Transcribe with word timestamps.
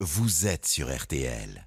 vous 0.00 0.46
êtes 0.46 0.66
sur 0.66 0.94
RTL. 0.94 1.66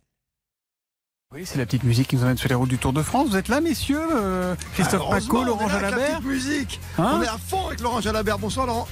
Oui, 1.34 1.46
c'est 1.46 1.58
la 1.58 1.66
petite 1.66 1.84
musique 1.84 2.08
qui 2.08 2.16
nous 2.16 2.24
emmène 2.24 2.38
sur 2.38 2.50
les 2.50 2.56
routes 2.56 2.70
du 2.70 2.78
Tour 2.78 2.94
de 2.94 3.04
France. 3.04 3.30
Vous 3.30 3.38
êtes 3.38 3.48
là, 3.50 3.62
messieurs 3.62 4.02
euh, 4.16 4.56
Christophe 4.74 5.04
Ah, 5.08 5.16
Paco, 5.16 5.44
Laurent 5.44 5.68
la 5.68 5.80
Jalabert 5.80 6.18
petite 6.18 6.26
musique. 6.26 6.80
Hein 6.98 7.18
on 7.18 7.22
est 7.24 7.28
à 7.28 7.38
fond 7.38 7.68
avec 7.68 7.80
Laurent 7.82 8.02
Jalabert. 8.02 8.40
Bonsoir 8.40 8.66
Laurent. 8.66 8.88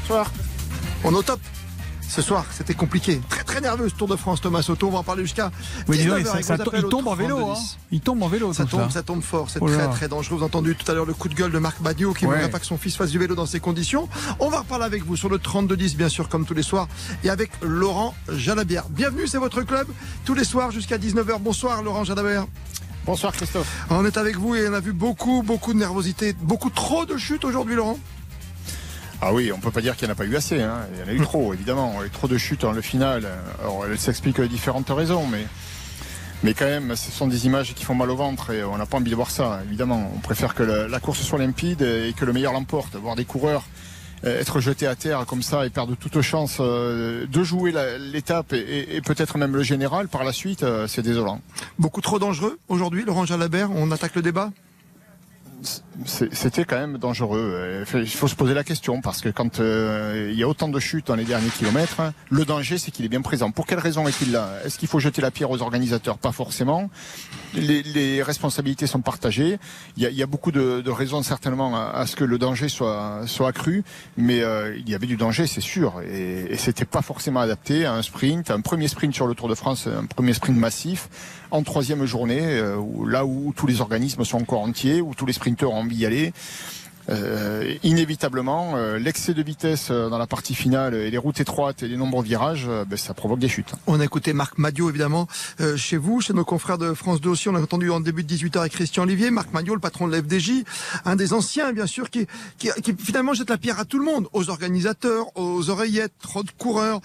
Bonsoir. 0.00 0.32
On 1.04 1.12
est 1.12 1.16
au 1.16 1.22
top. 1.22 1.40
Ce 2.08 2.22
soir, 2.22 2.44
c'était 2.50 2.74
compliqué. 2.74 3.20
Très 3.50 3.60
nerveux 3.60 3.88
ce 3.88 3.94
Tour 3.94 4.06
de 4.08 4.16
France, 4.16 4.40
Thomas 4.40 4.62
Soto. 4.62 4.88
On 4.88 4.90
va 4.90 4.98
en 4.98 5.02
parler 5.02 5.22
jusqu'à. 5.24 5.50
Oui, 5.88 5.98
dis 5.98 6.04
donc, 6.06 6.18
19 6.18 6.26
heures 6.36 6.44
ça- 6.44 6.56
ça 6.56 6.64
il 6.76 6.82
tombe 6.88 7.08
en 7.08 7.14
vélo. 7.14 7.36
32 7.36 7.50
Hein. 7.52 7.54
10. 7.54 7.78
Il 7.92 8.00
tombe 8.00 8.22
en 8.22 8.28
vélo, 8.28 8.52
Ça 8.52 8.64
tombe, 8.64 8.82
ça. 8.84 8.90
ça 8.90 9.02
tombe 9.02 9.22
fort, 9.22 9.50
c'est 9.50 9.58
Oh 9.60 9.66
très 9.68 9.88
très 9.88 10.08
dangereux. 10.08 10.36
Vous 10.36 10.42
avez 10.44 10.46
entendu 10.46 10.76
tout 10.76 10.90
à 10.90 10.94
l'heure 10.94 11.04
le 11.06 11.14
coup 11.14 11.28
de 11.28 11.34
gueule 11.34 11.50
de 11.50 11.58
Marc 11.58 11.82
Badiou 11.82 12.12
qui 12.14 12.24
ne 12.26 12.30
Ouais. 12.30 12.36
voudrait 12.36 12.50
pas 12.50 12.60
que 12.60 12.66
son 12.66 12.78
fils 12.78 12.96
fasse 12.96 13.10
du 13.10 13.18
vélo 13.18 13.34
dans 13.34 13.46
ces 13.46 13.58
conditions. 13.60 14.08
On 14.38 14.48
va 14.50 14.60
reparler 14.60 14.84
avec 14.84 15.04
vous 15.04 15.16
sur 15.16 15.28
le 15.28 15.38
32-10, 15.38 15.96
bien 15.96 16.08
sûr, 16.08 16.28
comme 16.28 16.44
tous 16.46 16.54
les 16.54 16.62
soirs, 16.62 16.86
et 17.24 17.30
avec 17.30 17.50
Laurent 17.62 18.14
Jalabert. 18.28 18.88
Bienvenue, 18.88 19.26
c'est 19.26 19.38
votre 19.38 19.62
club, 19.62 19.88
tous 20.24 20.34
les 20.34 20.44
soirs 20.44 20.70
jusqu'à 20.70 20.98
19h. 20.98 21.40
Bonsoir 21.40 21.82
Laurent 21.82 22.04
Jalabert. 22.04 22.46
Bonsoir, 23.06 23.32
Christophe. 23.32 23.66
On 23.90 24.04
est 24.04 24.16
avec 24.18 24.36
vous 24.36 24.54
et 24.54 24.68
on 24.68 24.74
a 24.74 24.80
vu 24.80 24.92
beaucoup, 24.92 25.42
beaucoup 25.42 25.72
de 25.72 25.78
nervosité, 25.78 26.34
beaucoup 26.40 26.70
trop 26.70 27.06
de 27.06 27.16
chutes 27.16 27.44
aujourd'hui, 27.44 27.74
Laurent. 27.74 27.98
Ah 29.22 29.34
oui, 29.34 29.52
on 29.52 29.58
peut 29.58 29.70
pas 29.70 29.82
dire 29.82 29.96
qu'il 29.96 30.06
n'y 30.06 30.12
en 30.12 30.14
a 30.14 30.16
pas 30.16 30.24
eu 30.24 30.34
assez. 30.36 30.62
hein. 30.62 30.78
Il 30.94 31.00
y 31.00 31.02
en 31.02 31.08
a 31.08 31.12
eu 31.12 31.20
trop, 31.20 31.52
évidemment. 31.54 31.92
Il 31.96 32.00
y 32.00 32.02
a 32.04 32.06
eu 32.06 32.10
trop 32.10 32.26
de 32.28 32.38
chutes 32.38 32.62
dans 32.62 32.72
le 32.72 32.80
final. 32.80 33.28
Alors, 33.60 33.84
elles 33.86 33.98
s'expliquent 33.98 34.40
de 34.40 34.46
différentes 34.46 34.88
raisons, 34.88 35.26
mais, 35.26 35.46
mais 36.42 36.54
quand 36.54 36.64
même, 36.64 36.96
ce 36.96 37.10
sont 37.10 37.26
des 37.26 37.44
images 37.46 37.74
qui 37.74 37.84
font 37.84 37.94
mal 37.94 38.10
au 38.10 38.16
ventre 38.16 38.50
et 38.50 38.64
on 38.64 38.78
n'a 38.78 38.86
pas 38.86 38.96
envie 38.96 39.10
de 39.10 39.16
voir 39.16 39.30
ça, 39.30 39.60
évidemment. 39.66 40.10
On 40.14 40.20
préfère 40.20 40.54
que 40.54 40.62
la, 40.62 40.88
la 40.88 41.00
course 41.00 41.20
soit 41.20 41.38
limpide 41.38 41.82
et 41.82 42.14
que 42.16 42.24
le 42.24 42.32
meilleur 42.32 42.52
l'emporte. 42.54 42.96
Voir 42.96 43.14
des 43.14 43.26
coureurs 43.26 43.64
euh, 44.24 44.40
être 44.40 44.60
jetés 44.60 44.86
à 44.86 44.94
terre 44.96 45.24
comme 45.26 45.42
ça 45.42 45.66
et 45.66 45.70
perdre 45.70 45.94
toute 45.96 46.20
chance 46.22 46.56
euh, 46.60 47.26
de 47.26 47.42
jouer 47.42 47.72
l'étape 48.12 48.52
et, 48.54 48.58
et- 48.58 48.96
et 48.96 49.00
peut-être 49.02 49.36
même 49.38 49.54
le 49.56 49.62
général 49.62 50.08
par 50.08 50.24
la 50.24 50.32
suite, 50.32 50.62
euh, 50.62 50.86
c'est 50.86 51.00
désolant. 51.02 51.40
Beaucoup 51.78 52.00
trop 52.02 52.18
dangereux 52.18 52.58
aujourd'hui, 52.68 53.04
Laurent 53.04 53.24
Jalabert. 53.26 53.70
On 53.70 53.90
attaque 53.90 54.14
le 54.14 54.22
débat? 54.22 54.50
C'était 56.06 56.64
quand 56.64 56.78
même 56.78 56.98
dangereux. 56.98 57.52
Euh, 57.54 57.84
Il 57.94 58.08
faut 58.08 58.28
se 58.28 58.34
poser 58.34 58.54
la 58.54 58.64
question 58.64 59.00
parce 59.00 59.20
que 59.20 59.28
quand 59.28 59.60
euh, 59.60 60.30
il 60.32 60.38
y 60.38 60.42
a 60.42 60.48
autant 60.48 60.68
de 60.68 60.78
chutes 60.80 61.08
dans 61.08 61.14
les 61.14 61.24
derniers 61.24 61.50
kilomètres, 61.50 62.00
hein, 62.00 62.12
le 62.30 62.44
danger 62.44 62.78
c'est 62.78 62.90
qu'il 62.90 63.04
est 63.04 63.08
bien 63.08 63.22
présent. 63.22 63.50
Pour 63.50 63.66
quelle 63.66 63.78
raison 63.78 64.08
est-il 64.08 64.32
là? 64.32 64.50
Est-ce 64.64 64.78
qu'il 64.78 64.88
faut 64.88 65.00
jeter 65.00 65.20
la 65.20 65.30
pierre 65.30 65.50
aux 65.50 65.62
organisateurs? 65.62 66.18
Pas 66.18 66.32
forcément. 66.32 66.90
Les, 67.54 67.82
les 67.82 68.22
responsabilités 68.22 68.86
sont 68.86 69.00
partagées. 69.00 69.58
Il 69.96 70.02
y 70.02 70.06
a, 70.06 70.10
il 70.10 70.16
y 70.16 70.22
a 70.22 70.26
beaucoup 70.26 70.52
de, 70.52 70.80
de 70.80 70.90
raisons 70.90 71.22
certainement 71.22 71.76
à, 71.76 72.06
ce 72.06 72.16
que 72.16 72.24
le 72.24 72.38
danger 72.38 72.68
soit, 72.68 73.22
soit 73.26 73.48
accru, 73.48 73.82
mais 74.16 74.42
euh, 74.42 74.76
il 74.76 74.88
y 74.88 74.94
avait 74.94 75.06
du 75.06 75.16
danger, 75.16 75.46
c'est 75.46 75.60
sûr, 75.60 76.00
et, 76.02 76.52
et 76.52 76.56
c'était 76.56 76.84
pas 76.84 77.02
forcément 77.02 77.40
adapté 77.40 77.86
à 77.86 77.94
un 77.94 78.02
sprint, 78.02 78.50
un 78.50 78.60
premier 78.60 78.88
sprint 78.88 79.14
sur 79.14 79.26
le 79.26 79.34
Tour 79.34 79.48
de 79.48 79.54
France, 79.54 79.86
un 79.86 80.06
premier 80.06 80.32
sprint 80.32 80.56
massif 80.56 81.08
en 81.50 81.64
troisième 81.64 82.04
journée, 82.04 82.40
euh, 82.42 82.76
là 83.08 83.26
où 83.26 83.52
tous 83.56 83.66
les 83.66 83.80
organismes 83.80 84.24
sont 84.24 84.38
encore 84.40 84.60
entiers, 84.60 85.00
où 85.00 85.14
tous 85.14 85.26
les 85.26 85.32
sprinteurs 85.32 85.72
ont 85.72 85.84
envie 85.90 85.96
d'y 85.96 86.06
aller. 86.06 86.32
Euh, 87.08 87.74
inévitablement, 87.82 88.76
euh, 88.76 88.98
l'excès 88.98 89.34
de 89.34 89.42
vitesse 89.42 89.88
euh, 89.90 90.08
dans 90.08 90.18
la 90.18 90.28
partie 90.28 90.54
finale 90.54 90.94
et 90.94 91.10
les 91.10 91.18
routes 91.18 91.40
étroites 91.40 91.82
et 91.82 91.88
les 91.88 91.96
nombreux 91.96 92.22
virages, 92.22 92.68
ben, 92.86 92.96
ça 92.96 93.14
provoque 93.14 93.40
des 93.40 93.48
chutes. 93.48 93.72
On 93.88 93.98
a 93.98 94.04
écouté 94.04 94.32
Marc 94.32 94.58
Madio, 94.58 94.88
évidemment, 94.88 95.26
chez 95.76 95.96
vous, 95.96 96.20
chez 96.20 96.32
nos 96.34 96.44
confrères 96.44 96.78
de 96.78 96.94
France 96.94 97.20
2 97.20 97.30
aussi. 97.30 97.48
On 97.48 97.54
a 97.54 97.60
entendu 97.60 97.90
en 97.90 98.00
début 98.00 98.22
de 98.22 98.32
18h 98.32 98.58
avec 98.58 98.72
Christian 98.72 99.04
Olivier, 99.04 99.30
Marc 99.30 99.52
Madio, 99.52 99.74
le 99.74 99.80
patron 99.80 100.06
de 100.06 100.16
l'FDJ, 100.16 100.64
un 101.04 101.16
des 101.16 101.32
anciens, 101.32 101.72
bien 101.72 101.86
sûr, 101.86 102.10
qui, 102.10 102.26
finalement 102.98 103.34
jette 103.34 103.50
la 103.50 103.58
pierre 103.58 103.80
à 103.80 103.84
tout 103.84 103.98
le 103.98 104.04
monde, 104.04 104.28
aux 104.32 104.50
organisateurs, 104.50 105.26
aux 105.36 105.70
oreillettes, 105.70 106.12
trop 106.22 106.44
coureurs, 106.58 107.00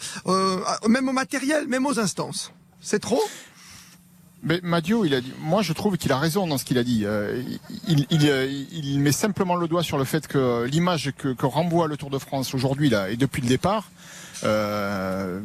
même 0.87 1.09
au 1.09 1.13
matériel, 1.13 1.67
même 1.67 1.85
aux 1.85 1.99
instances. 1.99 2.51
C'est 2.81 2.99
trop? 2.99 3.21
Mais 4.45 4.59
Madio, 4.61 5.05
il 5.05 5.13
a 5.15 5.21
dit, 5.21 5.33
moi 5.39 5.63
je 5.63 5.73
trouve 5.73 5.97
qu'il 5.97 6.11
a 6.11 6.19
raison 6.19 6.45
dans 6.45 6.59
ce 6.59 6.65
qu'il 6.65 6.77
a 6.77 6.83
dit. 6.83 7.01
Euh, 7.03 7.41
il, 7.87 8.05
il, 8.11 8.29
euh, 8.29 8.45
il 8.71 8.99
met 8.99 9.11
simplement 9.11 9.55
le 9.55 9.67
doigt 9.67 9.81
sur 9.81 9.97
le 9.97 10.03
fait 10.03 10.27
que 10.27 10.65
l'image 10.65 11.11
que, 11.17 11.29
que 11.29 11.45
renvoie 11.47 11.87
le 11.87 11.97
Tour 11.97 12.11
de 12.11 12.19
France 12.19 12.53
aujourd'hui 12.53 12.89
là 12.89 13.09
et 13.09 13.17
depuis 13.17 13.41
le 13.41 13.47
départ, 13.47 13.89
euh, 14.43 15.39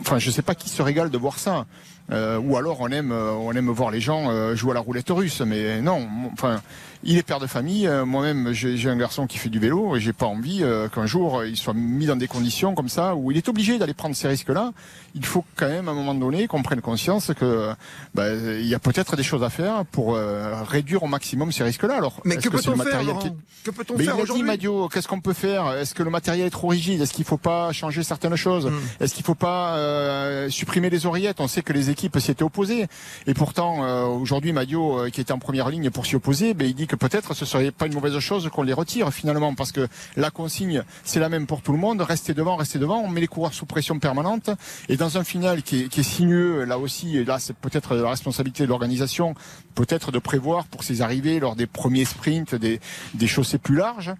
enfin 0.00 0.18
je 0.18 0.30
sais 0.30 0.40
pas 0.40 0.54
qui 0.54 0.70
se 0.70 0.80
régale 0.80 1.10
de 1.10 1.18
voir 1.18 1.38
ça. 1.38 1.66
Euh, 2.12 2.38
ou 2.38 2.56
alors 2.56 2.80
on 2.80 2.88
aime, 2.88 3.12
euh, 3.12 3.32
on 3.32 3.52
aime 3.52 3.70
voir 3.70 3.90
les 3.90 4.00
gens 4.00 4.30
euh, 4.30 4.56
jouer 4.56 4.72
à 4.72 4.74
la 4.74 4.80
roulette 4.80 5.10
russe, 5.10 5.42
mais 5.42 5.80
non. 5.80 6.08
Enfin, 6.32 6.60
il 7.02 7.16
est 7.16 7.22
père 7.22 7.40
de 7.40 7.46
famille. 7.46 7.86
euh, 7.86 8.04
Moi-même, 8.04 8.52
j'ai 8.52 8.88
un 8.90 8.96
garçon 8.96 9.26
qui 9.26 9.38
fait 9.38 9.48
du 9.48 9.58
vélo 9.58 9.96
et 9.96 10.00
j'ai 10.00 10.12
pas 10.12 10.26
envie 10.26 10.62
euh, 10.62 10.88
qu'un 10.88 11.06
jour 11.06 11.38
euh, 11.40 11.48
il 11.48 11.56
soit 11.56 11.74
mis 11.74 12.06
dans 12.06 12.16
des 12.16 12.28
conditions 12.28 12.74
comme 12.74 12.88
ça 12.88 13.14
où 13.14 13.30
il 13.30 13.36
est 13.36 13.48
obligé 13.48 13.78
d'aller 13.78 13.94
prendre 13.94 14.14
ces 14.14 14.28
risques-là. 14.28 14.72
Il 15.14 15.24
faut 15.24 15.44
quand 15.56 15.68
même 15.68 15.88
à 15.88 15.92
un 15.92 15.94
moment 15.94 16.14
donné 16.14 16.46
qu'on 16.46 16.62
prenne 16.62 16.80
conscience 16.80 17.32
que 17.38 17.70
bah, 18.14 18.32
il 18.32 18.66
y 18.66 18.74
a 18.74 18.78
peut-être 18.78 19.16
des 19.16 19.22
choses 19.22 19.42
à 19.42 19.50
faire 19.50 19.84
pour 19.86 20.14
euh, 20.14 20.62
réduire 20.62 21.02
au 21.02 21.06
maximum 21.08 21.50
ces 21.52 21.64
risques-là. 21.64 21.96
Alors, 21.96 22.20
Mais 22.24 22.36
que 22.36 22.48
peut-on 22.48 22.76
faire, 22.76 23.00
qui- 23.20 23.32
Que 23.64 23.70
peut-on 23.70 23.96
mais 23.96 24.04
faire 24.04 24.18
aujourd'hui 24.18 24.44
Madio, 24.44 24.88
qu'est-ce 24.88 25.08
qu'on 25.08 25.20
peut 25.20 25.32
faire? 25.32 25.72
Est-ce 25.72 25.94
que 25.94 26.02
le 26.02 26.10
matériel 26.10 26.46
est 26.46 26.50
trop 26.50 26.68
rigide? 26.68 27.00
Est-ce 27.00 27.12
qu'il 27.12 27.24
faut 27.24 27.36
pas 27.38 27.72
changer 27.72 28.02
certaines 28.02 28.36
choses? 28.36 28.66
Mm. 28.66 28.78
Est-ce 29.04 29.14
qu'il 29.14 29.24
faut 29.24 29.34
pas 29.34 29.76
euh, 29.76 30.48
supprimer 30.48 30.90
les 30.90 31.06
oreillettes 31.06 31.40
On 31.40 31.48
sait 31.48 31.62
que 31.62 31.72
les 31.72 31.90
équipes 31.90 32.18
s'y 32.18 32.30
étaient 32.30 32.42
opposées. 32.44 32.86
Et 33.26 33.34
pourtant, 33.34 33.84
euh, 33.84 34.04
aujourd'hui, 34.06 34.52
Madio, 34.52 35.06
qui 35.12 35.20
était 35.20 35.32
en 35.32 35.38
première 35.38 35.68
ligne 35.70 35.90
pour 35.90 36.06
s'y 36.06 36.14
opposer, 36.16 36.54
ben, 36.54 36.66
il 36.68 36.74
dit 36.74 36.86
que 36.90 36.96
peut-être 36.96 37.34
ce 37.34 37.44
serait 37.44 37.70
pas 37.70 37.86
une 37.86 37.94
mauvaise 37.94 38.18
chose 38.18 38.48
qu'on 38.52 38.64
les 38.64 38.72
retire 38.72 39.12
finalement, 39.12 39.54
parce 39.54 39.70
que 39.70 39.86
la 40.16 40.32
consigne, 40.32 40.82
c'est 41.04 41.20
la 41.20 41.28
même 41.28 41.46
pour 41.46 41.62
tout 41.62 41.70
le 41.70 41.78
monde. 41.78 42.00
Restez 42.00 42.34
devant, 42.34 42.56
restez 42.56 42.80
devant. 42.80 42.98
On 42.98 43.08
met 43.08 43.20
les 43.20 43.28
coureurs 43.28 43.54
sous 43.54 43.64
pression 43.64 44.00
permanente. 44.00 44.50
Et 44.88 44.96
dans 44.96 45.16
un 45.16 45.22
final 45.22 45.62
qui 45.62 45.82
est, 45.82 45.88
qui 45.88 46.02
sinueux, 46.02 46.64
là 46.64 46.80
aussi, 46.80 47.16
et 47.16 47.24
là, 47.24 47.38
c'est 47.38 47.54
peut-être 47.54 47.94
la 47.94 48.10
responsabilité 48.10 48.64
de 48.64 48.68
l'organisation, 48.68 49.36
peut-être 49.76 50.10
de 50.10 50.18
prévoir 50.18 50.64
pour 50.64 50.82
ces 50.82 51.00
arrivées 51.00 51.38
lors 51.38 51.54
des 51.54 51.68
premiers 51.68 52.04
sprints 52.04 52.56
des 52.56 52.80
chaussées 53.28 53.58
plus 53.58 53.76
larges. 53.76 54.12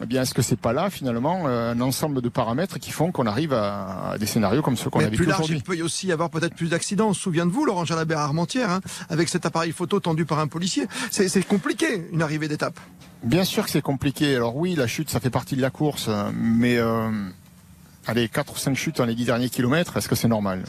Eh 0.00 0.06
bien, 0.06 0.22
est-ce 0.22 0.34
que 0.34 0.42
c'est 0.42 0.58
pas 0.58 0.72
là 0.72 0.90
finalement 0.90 1.44
euh, 1.46 1.72
un 1.72 1.80
ensemble 1.80 2.22
de 2.22 2.28
paramètres 2.28 2.78
qui 2.78 2.92
font 2.92 3.10
qu'on 3.10 3.26
arrive 3.26 3.52
à, 3.52 4.14
des 4.18 4.26
scénarios 4.26 4.62
comme 4.62 4.76
ceux 4.76 4.90
qu'on 4.90 5.00
a 5.00 5.08
vécu 5.08 5.24
large, 5.24 5.40
aujourd'hui 5.40 5.56
il 5.56 5.62
peut 5.62 5.76
y 5.76 5.82
aussi 5.82 6.06
y 6.06 6.12
avoir 6.12 6.30
peut-être 6.30 6.54
plus 6.54 6.68
d'accidents. 6.68 7.12
Souviens-vous, 7.12 7.64
Laurent 7.64 7.84
Jalabert 7.84 8.18
à 8.18 8.24
Armentières, 8.24 8.70
hein, 8.70 8.80
avec 9.08 9.28
cet 9.28 9.44
appareil 9.44 9.72
photo 9.72 9.98
tendu 9.98 10.24
par 10.24 10.38
un 10.38 10.46
policier. 10.46 10.86
C'est 11.10 11.28
c'est 11.28 11.42
compliqué, 11.42 12.08
une 12.12 12.22
arrivée 12.22 12.48
d'étape. 12.48 12.78
Bien 13.24 13.44
sûr 13.44 13.64
que 13.64 13.70
c'est 13.70 13.82
compliqué. 13.82 14.36
Alors 14.36 14.56
oui, 14.56 14.76
la 14.76 14.86
chute, 14.86 15.10
ça 15.10 15.18
fait 15.18 15.30
partie 15.30 15.56
de 15.56 15.62
la 15.62 15.70
course, 15.70 16.06
euh, 16.08 16.30
mais 16.32 16.76
euh, 16.78 17.10
allez, 18.06 18.28
4 18.28 18.52
ou 18.52 18.56
5 18.56 18.74
chutes 18.76 18.96
dans 18.98 19.04
les 19.04 19.16
10 19.16 19.24
derniers 19.24 19.50
kilomètres, 19.50 19.96
est-ce 19.96 20.08
que 20.08 20.14
c'est 20.14 20.28
normal? 20.28 20.64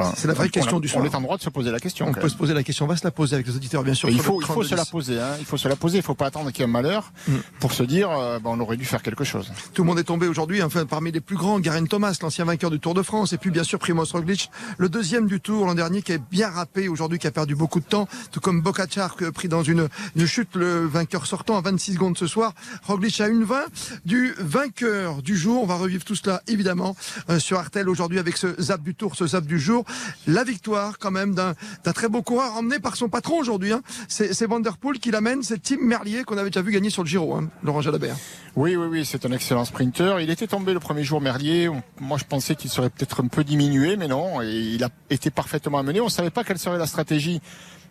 Enfin, 0.00 0.14
C'est 0.16 0.28
la 0.28 0.34
vraie 0.34 0.46
on- 0.46 0.50
question 0.50 0.76
on 0.76 0.78
a- 0.78 0.82
du 0.82 0.88
soir. 0.88 1.02
On 1.02 1.06
est 1.06 1.14
en 1.14 1.20
droit 1.20 1.36
de 1.36 1.42
se 1.42 1.50
poser 1.50 1.70
la 1.70 1.80
question. 1.80 2.06
On 2.08 2.12
peut 2.12 2.20
même. 2.20 2.28
se 2.28 2.36
poser 2.36 2.54
la 2.54 2.62
question, 2.62 2.84
on 2.84 2.88
va 2.88 2.96
se 2.96 3.04
la 3.04 3.10
poser 3.10 3.34
avec 3.34 3.46
les 3.46 3.56
auditeurs, 3.56 3.82
bien 3.82 3.94
sûr. 3.94 4.08
Il 4.10 4.20
faut, 4.20 4.40
il 4.40 4.46
faut 4.46 4.62
se 4.62 4.74
la 4.74 4.82
32-10. 4.84 4.90
poser. 4.90 5.20
Hein. 5.20 5.36
Il 5.38 5.44
faut 5.44 5.56
se 5.56 5.68
la 5.68 5.76
poser. 5.76 5.98
Il 5.98 6.02
faut 6.02 6.14
pas 6.14 6.26
attendre 6.26 6.50
qu'il 6.50 6.60
y 6.60 6.62
ait 6.62 6.68
un 6.68 6.72
malheur 6.72 7.12
Mm. 7.26 7.36
pour 7.60 7.72
se 7.72 7.82
dire, 7.82 8.10
euh, 8.10 8.38
ben, 8.38 8.50
on 8.50 8.60
aurait 8.60 8.76
dû 8.76 8.84
faire 8.84 9.02
quelque 9.02 9.24
chose. 9.24 9.50
Tout 9.74 9.82
le 9.82 9.86
monde 9.88 9.98
est 9.98 10.04
tombé 10.04 10.26
aujourd'hui, 10.28 10.62
enfin, 10.62 10.86
parmi 10.86 11.12
les 11.12 11.20
plus 11.20 11.36
grands, 11.36 11.58
Garen 11.60 11.86
Thomas, 11.88 12.16
l'ancien 12.22 12.44
vainqueur 12.44 12.70
du 12.70 12.80
Tour 12.80 12.94
de 12.94 13.02
France, 13.02 13.32
et 13.32 13.38
puis 13.38 13.50
bien 13.50 13.64
sûr 13.64 13.78
Primoz 13.78 14.12
Roglic, 14.12 14.50
le 14.78 14.88
deuxième 14.88 15.26
du 15.26 15.40
Tour 15.40 15.66
l'an 15.66 15.74
dernier, 15.74 16.02
qui 16.02 16.12
est 16.12 16.22
bien 16.30 16.48
râpé 16.50 16.88
aujourd'hui, 16.88 17.18
qui 17.18 17.26
a 17.26 17.30
perdu 17.30 17.54
beaucoup 17.54 17.80
de 17.80 17.84
temps, 17.84 18.08
tout 18.32 18.40
comme 18.40 18.60
Bocacar, 18.62 19.16
pris 19.34 19.48
dans 19.48 19.62
une, 19.62 19.88
une 20.16 20.26
chute, 20.26 20.54
le 20.54 20.86
vainqueur 20.86 21.26
sortant 21.26 21.56
à 21.56 21.60
26 21.60 21.94
secondes 21.94 22.16
ce 22.18 22.26
soir. 22.26 22.52
Roglic 22.84 23.20
à 23.20 23.28
1,20 23.28 23.64
du 24.04 24.34
vainqueur 24.38 25.22
du 25.22 25.36
jour. 25.36 25.62
On 25.62 25.66
va 25.66 25.76
revivre 25.76 26.04
tout 26.04 26.14
cela, 26.14 26.42
évidemment, 26.48 26.96
euh, 27.30 27.38
sur 27.38 27.58
Artel 27.58 27.88
aujourd'hui 27.88 28.18
avec 28.18 28.36
ce 28.36 28.54
zap 28.60 28.82
du 28.82 28.94
Tour, 28.94 29.14
ce 29.16 29.26
zap 29.26 29.44
du 29.44 29.58
jour. 29.58 29.84
La 30.26 30.44
victoire, 30.44 30.98
quand 30.98 31.10
même, 31.10 31.34
d'un 31.34 31.54
très 31.92 32.08
beau 32.08 32.22
coureur 32.22 32.54
emmené 32.56 32.78
par 32.78 32.96
son 32.96 33.08
patron 33.08 33.38
aujourd'hui. 33.38 33.72
Hein. 33.72 33.82
C'est 34.08 34.34
c'est 34.34 34.46
Van 34.46 34.60
Der 34.60 34.76
Poel 34.76 34.98
qui 34.98 35.10
l'amène, 35.10 35.42
c'est 35.42 35.62
Tim 35.62 35.78
Merlier 35.80 36.24
qu'on 36.24 36.38
avait 36.38 36.50
déjà 36.50 36.62
vu 36.62 36.72
gagner 36.72 36.90
sur 36.90 37.02
le 37.02 37.08
Giro, 37.08 37.34
hein, 37.34 37.48
Laurent 37.62 37.80
Jalabert. 37.80 38.16
Oui, 38.56 38.74
oui, 38.76 38.86
oui, 38.90 39.04
c'est 39.04 39.24
un 39.24 39.32
excellent 39.32 39.64
sprinter. 39.64 40.20
Il 40.20 40.30
était 40.30 40.46
tombé 40.48 40.72
le 40.72 40.80
premier 40.80 41.04
jour 41.04 41.20
Merlier. 41.20 41.70
Moi, 42.00 42.18
je 42.18 42.24
pensais 42.24 42.56
qu'il 42.56 42.70
serait 42.70 42.90
peut-être 42.90 43.22
un 43.22 43.28
peu 43.28 43.44
diminué, 43.44 43.96
mais 43.96 44.08
non. 44.08 44.42
Il 44.42 44.82
a 44.82 44.88
été 45.10 45.30
parfaitement 45.30 45.78
amené. 45.78 46.00
On 46.00 46.06
ne 46.06 46.10
savait 46.10 46.30
pas 46.30 46.42
quelle 46.44 46.58
serait 46.58 46.78
la 46.78 46.86
stratégie 46.86 47.40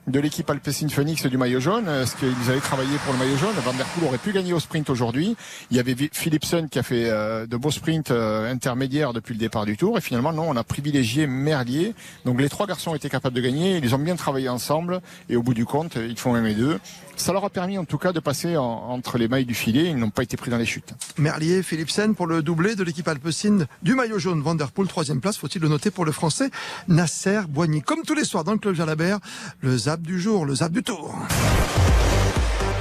de 0.08 0.22
l'équipe 0.22 0.50
Alpecin 0.50 0.88
Phoenix 0.88 1.26
du 1.26 1.38
maillot 1.38 1.60
jaune. 1.60 1.88
Est-ce 1.90 2.16
qu'ils 2.16 2.50
allaient 2.50 2.62
travailler 2.62 2.96
pour 3.04 3.12
le 3.14 3.20
maillot 3.20 3.36
jaune? 3.38 3.54
Van 3.66 3.74
Der 3.74 3.86
Poel 3.88 4.08
aurait 4.08 4.18
pu 4.18 4.32
gagner 4.32 4.54
au 4.54 4.60
sprint 4.62 4.90
aujourd'hui. 4.90 5.36
Il 5.70 5.76
y 5.76 5.82
avait 5.82 5.96
Philipsen 6.14 6.70
qui 6.70 6.80
a 6.80 6.84
fait 6.84 7.10
euh, 7.10 7.46
de 7.46 7.58
beaux 7.58 7.72
sprints 7.72 8.12
euh, 8.12 8.50
intermédiaires 8.50 9.12
depuis 9.12 9.34
le 9.34 9.40
départ 9.40 9.66
du 9.66 9.76
tour. 9.76 9.98
Et 9.98 10.02
finalement, 10.02 10.32
non, 10.32 10.46
on 10.50 10.56
a 10.56 10.64
privilégié 10.64 11.28
Merlier. 11.28 11.94
Donc 12.24 12.40
les 12.40 12.48
trois 12.48 12.68
garçons 12.68 12.96
étaient 12.96 13.10
capables 13.10 13.36
de 13.36 13.42
gagner. 13.42 13.78
Ils 13.84 13.96
ont 13.96 14.00
bien 14.00 14.16
travaillé 14.16 14.48
ensemble. 14.48 15.02
Et 15.30 15.36
au 15.36 15.44
bout 15.44 15.54
du 15.54 15.66
compte, 15.66 15.96
ils 15.98 16.18
font 16.18 16.36
un 16.36 16.46
et 16.46 16.54
deux. 16.54 16.80
Ça 17.18 17.34
leur 17.34 17.44
a 17.44 17.50
permis 17.50 17.78
en 17.78 17.84
tout 17.84 17.98
cas 17.98 18.14
de 18.14 18.20
passer 18.22 18.56
en- 18.56 18.64
entre 18.64 19.18
les 19.18 19.28
mailles 19.28 19.44
du 19.46 19.56
filet. 19.56 19.90
Ils 19.90 19.98
n'ont 19.98 20.12
pas 20.12 20.24
été 20.24 20.38
pris 20.38 20.52
dans 20.52 20.57
les 20.58 20.66
chutes. 20.66 20.94
Merlier, 21.18 21.64
Philipsen 21.64 22.16
pour 22.16 22.28
le 22.28 22.42
doublé 22.42 22.76
de 22.76 22.84
l'équipe 22.84 23.08
Alpecin 23.08 23.68
du 23.82 23.96
maillot 23.96 24.20
jaune. 24.20 24.42
Vanderpool, 24.42 24.88
troisième 24.88 25.22
place, 25.22 25.38
faut-il 25.38 25.62
le 25.62 25.68
noter 25.68 25.92
pour 25.92 26.06
le 26.06 26.12
français 26.12 26.50
Nasser 26.88 27.42
Boigny. 27.48 27.82
Comme 27.82 28.04
tous 28.04 28.16
les 28.16 28.26
soirs 28.26 28.44
dans 28.44 28.54
le 28.54 28.60
club 28.60 28.76
Jalabert, 28.76 29.20
le 29.62 29.78
zap 29.78 30.02
du 30.02 30.20
jour, 30.20 30.46
le 30.46 30.56
zap 30.56 30.72
du 30.72 30.84
tour. 30.84 31.16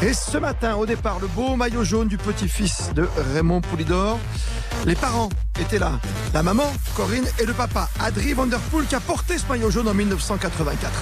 Et 0.03 0.13
ce 0.13 0.37
matin, 0.37 0.77
au 0.77 0.85
départ, 0.85 1.19
le 1.21 1.27
beau 1.27 1.57
maillot 1.57 1.83
jaune 1.83 2.07
du 2.09 2.19
petit-fils 2.19 2.91
de 2.95 3.09
Raymond 3.35 3.63
Poulidor. 3.63 4.19
Les 4.85 4.95
parents 4.95 5.31
étaient 5.59 5.79
là. 5.79 5.93
La 6.35 6.43
maman, 6.43 6.71
Corinne, 6.95 7.25
et 7.41 7.47
le 7.47 7.55
papa, 7.55 7.89
Adri 7.99 8.35
Vanderpool, 8.35 8.85
qui 8.85 8.95
a 8.95 9.01
porté 9.01 9.39
ce 9.39 9.47
maillot 9.49 9.71
jaune 9.71 9.89
en 9.89 9.95
1984. 9.95 10.93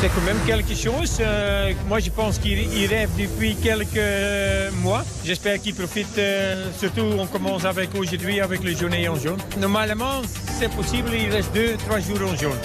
C'est 0.00 0.08
quand 0.08 0.20
même 0.26 0.36
quelque 0.46 0.74
chose. 0.74 1.16
Euh, 1.20 1.72
moi, 1.88 2.00
je 2.00 2.10
pense 2.10 2.38
qu'il 2.38 2.58
il 2.58 2.86
rêve 2.86 3.10
depuis 3.18 3.56
quelques 3.56 4.74
mois. 4.82 5.02
J'espère 5.24 5.58
qu'il 5.60 5.74
profite. 5.74 6.18
euh, 6.18 6.70
surtout, 6.78 7.06
on 7.18 7.26
commence 7.26 7.64
avec 7.64 7.94
aujourd'hui 7.94 8.40
avec 8.40 8.62
le 8.62 8.76
journée 8.76 9.08
en 9.08 9.16
jaune. 9.16 9.38
Normalement, 9.58 10.20
c'est 10.58 10.70
possible. 10.70 11.08
Il 11.14 11.30
reste 11.32 11.52
deux, 11.54 11.76
trois 11.78 11.98
jours 11.98 12.20
en 12.30 12.36
jaune. 12.36 12.58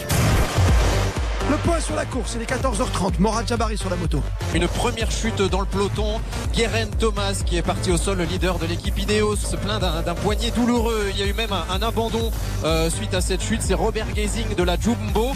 Le 1.50 1.58
point 1.58 1.80
sur 1.80 1.96
la 1.96 2.06
course, 2.06 2.34
il 2.36 2.44
est 2.44 2.50
14h30. 2.50 3.20
Morad 3.20 3.48
Jabari 3.48 3.76
sur 3.76 3.90
la 3.90 3.96
moto. 3.96 4.22
Une 4.54 4.68
première 4.68 5.10
chute 5.10 5.42
dans 5.42 5.62
le 5.62 5.66
peloton. 5.66 6.22
Guérin 6.54 6.86
Thomas, 7.00 7.42
qui 7.44 7.58
est 7.58 7.64
parti 7.64 7.92
au 7.92 7.98
sol, 7.98 8.20
le 8.20 8.26
leader 8.26 8.60
de 8.60 8.68
l'équipe 8.68 8.98
Ineos, 9.00 9.36
se 9.36 9.56
plaint 9.56 9.82
d'un 9.82 10.14
poignet 10.14 10.52
douloureux. 10.52 11.08
Il 11.10 11.18
y 11.18 11.24
a 11.24 11.26
eu 11.26 11.34
même 11.34 11.52
un, 11.52 11.66
un 11.74 11.82
abandon 11.82 12.32
euh, 12.64 12.92
suite 12.92 13.16
à 13.16 13.22
cette 13.22 13.42
chute. 13.42 13.64
C'est 13.64 13.74
Robert 13.74 14.12
Gazing 14.14 14.54
de 14.56 14.64
la 14.64 14.78
Jumbo. 14.80 15.32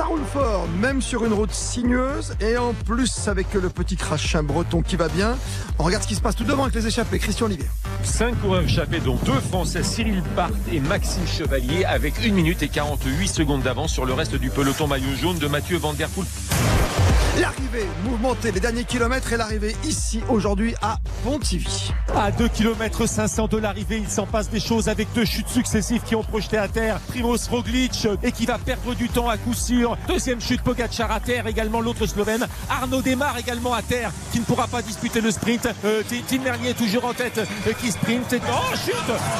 Ça 0.00 0.06
roule 0.06 0.24
fort, 0.32 0.66
même 0.80 1.02
sur 1.02 1.26
une 1.26 1.34
route 1.34 1.52
sinueuse, 1.52 2.32
et 2.40 2.56
en 2.56 2.72
plus 2.72 3.28
avec 3.28 3.52
le 3.52 3.68
petit 3.68 3.96
crachin 3.96 4.42
breton 4.42 4.80
qui 4.80 4.96
va 4.96 5.08
bien. 5.08 5.36
On 5.78 5.82
regarde 5.82 6.02
ce 6.02 6.08
qui 6.08 6.14
se 6.14 6.22
passe 6.22 6.34
tout 6.34 6.44
devant 6.44 6.62
avec 6.62 6.74
les 6.74 6.86
échappés. 6.86 7.18
Christian 7.18 7.44
Olivier. 7.44 7.66
Cinq 8.02 8.40
coureurs 8.40 8.62
échappés, 8.62 9.00
dont 9.00 9.18
deux 9.26 9.38
Français, 9.38 9.82
Cyril 9.82 10.22
Part 10.34 10.52
et 10.72 10.80
Maxime 10.80 11.26
Chevalier, 11.26 11.84
avec 11.84 12.14
1 12.24 12.32
minute 12.32 12.62
et 12.62 12.68
48 12.68 13.28
secondes 13.28 13.60
d'avance 13.60 13.92
sur 13.92 14.06
le 14.06 14.14
reste 14.14 14.36
du 14.36 14.48
peloton 14.48 14.86
maillot 14.86 15.14
jaune 15.20 15.38
de 15.38 15.48
Mathieu 15.48 15.76
Van 15.76 15.92
Der 15.92 16.08
Poel. 16.08 16.26
L'arrivée 17.38 17.86
mouvementée, 18.04 18.50
les 18.50 18.58
derniers 18.58 18.84
kilomètres 18.84 19.32
et 19.32 19.36
l'arrivée 19.36 19.76
ici 19.84 20.20
aujourd'hui 20.28 20.74
à 20.82 20.96
Pontivy. 21.22 21.92
À 22.14 22.32
2 22.32 22.48
km 22.48 23.06
500 23.06 23.46
de 23.46 23.56
l'arrivée, 23.56 23.98
il 23.98 24.08
s'en 24.08 24.26
passe 24.26 24.50
des 24.50 24.58
choses 24.58 24.88
avec 24.88 25.06
deux 25.14 25.24
chutes 25.24 25.48
successives 25.48 26.02
qui 26.02 26.16
ont 26.16 26.24
projeté 26.24 26.58
à 26.58 26.66
terre 26.66 26.98
Primoz 27.08 27.48
Roglic 27.48 28.08
et 28.24 28.32
qui 28.32 28.46
va 28.46 28.58
perdre 28.58 28.94
du 28.94 29.08
temps 29.08 29.28
à 29.28 29.36
coup 29.36 29.54
sûr. 29.54 29.96
Deuxième 30.08 30.40
chute 30.40 30.62
Pogacar 30.62 31.12
à 31.12 31.20
terre, 31.20 31.46
également 31.46 31.80
l'autre 31.80 32.04
Slovène. 32.06 32.46
Arnaud 32.68 33.00
démarre 33.00 33.38
également 33.38 33.74
à 33.74 33.82
terre 33.82 34.10
qui 34.32 34.40
ne 34.40 34.44
pourra 34.44 34.66
pas 34.66 34.82
disputer 34.82 35.20
le 35.20 35.30
sprint. 35.30 35.68
Euh, 35.84 36.02
Tim 36.26 36.38
Merlier 36.42 36.74
toujours 36.74 37.04
en 37.04 37.14
tête 37.14 37.38
euh, 37.38 37.72
qui 37.80 37.92
sprint. 37.92 38.34
Oh 38.34 38.74
chute 38.74 38.94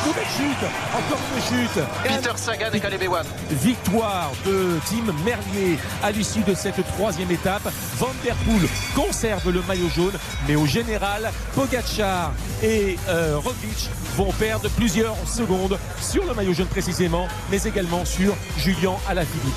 Nouvelle 0.06 0.24
chute 0.36 0.68
Encore 0.94 1.20
une 1.36 1.42
chute 1.42 1.84
Et 2.04 2.08
Peter 2.08 2.36
Sagan 2.36 2.70
et 2.72 2.80
Caleb 2.80 3.02
Ewan. 3.02 3.26
Victoire 3.50 4.30
de 4.46 4.78
Tim 4.88 5.12
Merlier 5.24 5.76
à 6.04 6.12
l'issue 6.12 6.42
de 6.42 6.54
cette 6.54 6.86
troisième 6.96 7.30
étape. 7.32 7.68
Van 7.98 8.10
Der 8.24 8.34
Poel 8.44 8.68
conserve 8.94 9.50
le 9.50 9.62
maillot 9.62 9.88
jaune, 9.94 10.18
mais 10.48 10.56
au 10.56 10.66
général, 10.66 11.30
Pogacar 11.54 12.32
et 12.62 12.96
euh, 13.08 13.36
Roglic 13.38 13.90
vont 14.16 14.32
perdre 14.32 14.68
plusieurs 14.70 15.16
secondes 15.26 15.78
sur 16.00 16.24
le 16.24 16.34
maillot 16.34 16.54
jaune 16.54 16.66
précisément, 16.66 17.28
mais 17.50 17.62
également 17.62 18.04
sur 18.04 18.34
Julien 18.56 18.94
Alaphilippe. 19.08 19.54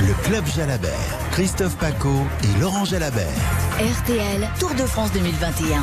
Le 0.00 0.14
Club 0.24 0.46
Jalabert, 0.46 1.18
Christophe 1.32 1.76
Paco 1.76 2.14
et 2.44 2.60
Laurent 2.60 2.84
Jalabert. 2.84 3.26
RTL 3.80 4.48
Tour 4.58 4.74
de 4.74 4.86
France 4.86 5.12
2021. 5.12 5.82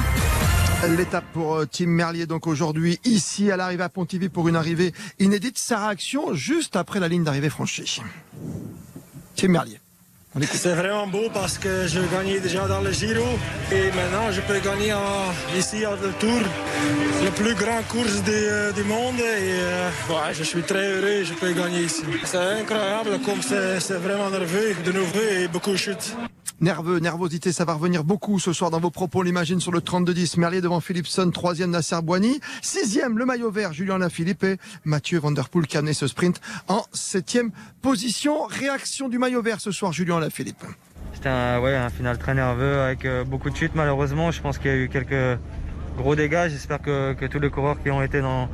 L'étape 0.97 1.25
pour 1.33 1.55
euh, 1.55 1.65
Tim 1.65 1.87
Merlier 1.87 2.25
donc 2.25 2.47
aujourd'hui 2.47 2.99
ici 3.05 3.51
à 3.51 3.57
l'arrivée 3.57 3.83
à 3.83 3.89
Pontivy 3.89 4.29
pour 4.29 4.47
une 4.47 4.55
arrivée 4.55 4.93
inédite. 5.19 5.57
Sa 5.57 5.87
réaction 5.87 6.33
juste 6.33 6.75
après 6.75 6.99
la 6.99 7.07
ligne 7.07 7.23
d'arrivée 7.23 7.49
franchie. 7.49 8.01
Tim 9.35 9.47
Merlier. 9.49 9.79
C'est 10.43 10.73
vraiment 10.73 11.07
beau 11.07 11.29
parce 11.33 11.57
que 11.57 11.87
je 11.87 12.01
gagnais 12.13 12.41
déjà 12.41 12.67
dans 12.67 12.81
le 12.81 12.91
Giro 12.91 13.23
et 13.71 13.85
maintenant 13.91 14.31
je 14.31 14.41
peux 14.41 14.59
gagner 14.59 14.93
ici 15.57 15.85
à 15.85 15.91
le 15.91 16.11
Tour, 16.19 16.41
le 17.23 17.31
plus 17.31 17.55
grand 17.55 17.81
course 17.87 18.21
du, 18.21 18.31
euh, 18.31 18.73
du 18.73 18.83
monde 18.83 19.17
et 19.19 19.61
euh, 19.61 19.89
ouais, 20.09 20.33
je 20.33 20.43
suis 20.43 20.61
très 20.61 20.91
heureux, 20.91 21.23
je 21.23 21.33
peux 21.35 21.53
gagner 21.53 21.83
ici. 21.83 22.03
C'est 22.25 22.37
incroyable 22.37 23.19
comme 23.23 23.41
c'est 23.41 23.93
vraiment 23.93 24.29
nerveux, 24.29 24.75
de 24.83 24.91
nouveau 24.91 25.21
et 25.31 25.47
beaucoup 25.47 25.71
de 25.71 25.77
chutes. 25.77 26.13
Nerveux, 26.61 26.99
nervosité, 26.99 27.51
ça 27.51 27.65
va 27.65 27.73
revenir 27.73 28.05
beaucoup 28.05 28.39
ce 28.39 28.53
soir 28.53 28.71
dans 28.71 28.79
vos 28.79 28.89
propos, 28.89 29.19
on 29.19 29.23
l'imagine, 29.23 29.59
sur 29.59 29.73
le 29.73 29.79
32-10. 29.81 30.39
Merlier 30.39 30.61
devant 30.61 30.79
Philipson, 30.79 31.29
troisième 31.29 31.69
Nasser 31.71 31.97
Boigny. 32.01 32.39
Sixième, 32.61 33.17
le 33.17 33.25
maillot 33.25 33.51
vert, 33.51 33.73
Julien 33.73 33.97
Lafilippe 33.97 34.43
et 34.45 34.57
Mathieu 34.85 35.19
Van 35.19 35.31
Der 35.31 35.49
Poel 35.49 35.67
qui 35.67 35.75
a 35.75 35.79
amené 35.79 35.93
ce 35.93 36.07
sprint 36.07 36.39
en 36.69 36.83
septième 36.93 37.51
position. 37.81 38.45
Réaction 38.45 39.09
du 39.09 39.17
maillot 39.19 39.41
vert 39.41 39.59
ce 39.59 39.71
soir, 39.71 39.91
Julien 39.91 40.19
Lafilippe. 40.21 40.63
C'était 41.13 41.27
un, 41.29 41.59
ouais, 41.59 41.75
un 41.75 41.89
final 41.89 42.17
très 42.17 42.33
nerveux 42.33 42.79
avec 42.79 43.03
euh, 43.03 43.25
beaucoup 43.25 43.49
de 43.49 43.55
chutes 43.55 43.75
malheureusement. 43.75 44.31
Je 44.31 44.41
pense 44.41 44.57
qu'il 44.57 44.67
y 44.71 44.73
a 44.73 44.77
eu 44.77 44.87
quelques 44.89 45.37
gros 45.97 46.15
dégâts. 46.15 46.47
J'espère 46.49 46.81
que, 46.81 47.13
que 47.13 47.25
tous 47.25 47.39
les 47.39 47.49
coureurs 47.49 47.81
qui 47.83 47.89
ont 47.91 48.01
été 48.01 48.21
dans- 48.21 48.47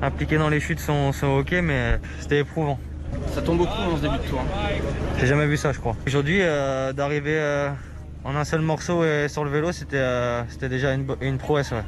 impliqués 0.00 0.38
dans 0.38 0.48
les 0.48 0.60
chutes 0.60 0.78
sont, 0.80 1.12
sont 1.12 1.26
ok, 1.38 1.52
mais 1.62 2.00
c'était 2.20 2.38
éprouvant. 2.38 2.78
Ça 3.34 3.42
tombe 3.42 3.58
beaucoup 3.58 3.72
dans 3.90 3.96
ce 3.96 4.02
début 4.02 4.18
de 4.18 4.28
tour. 4.30 4.40
hein. 4.40 4.68
J'ai 5.18 5.26
jamais 5.26 5.46
vu 5.46 5.56
ça, 5.56 5.72
je 5.72 5.78
crois. 5.80 5.96
Aujourd'hui, 6.06 6.38
euh, 6.40 6.92
d'arriver 6.92 7.36
euh, 7.38 7.70
en 8.24 8.34
un 8.36 8.44
seul 8.44 8.60
morceau 8.60 9.04
et 9.04 9.28
sur 9.28 9.44
le 9.44 9.50
vélo, 9.50 9.72
c'était 9.72 9.96
euh, 9.98 10.42
déjà 10.62 10.92
une, 10.92 11.06
une 11.20 11.38
prouesse. 11.38 11.70
ouais. 11.72 11.82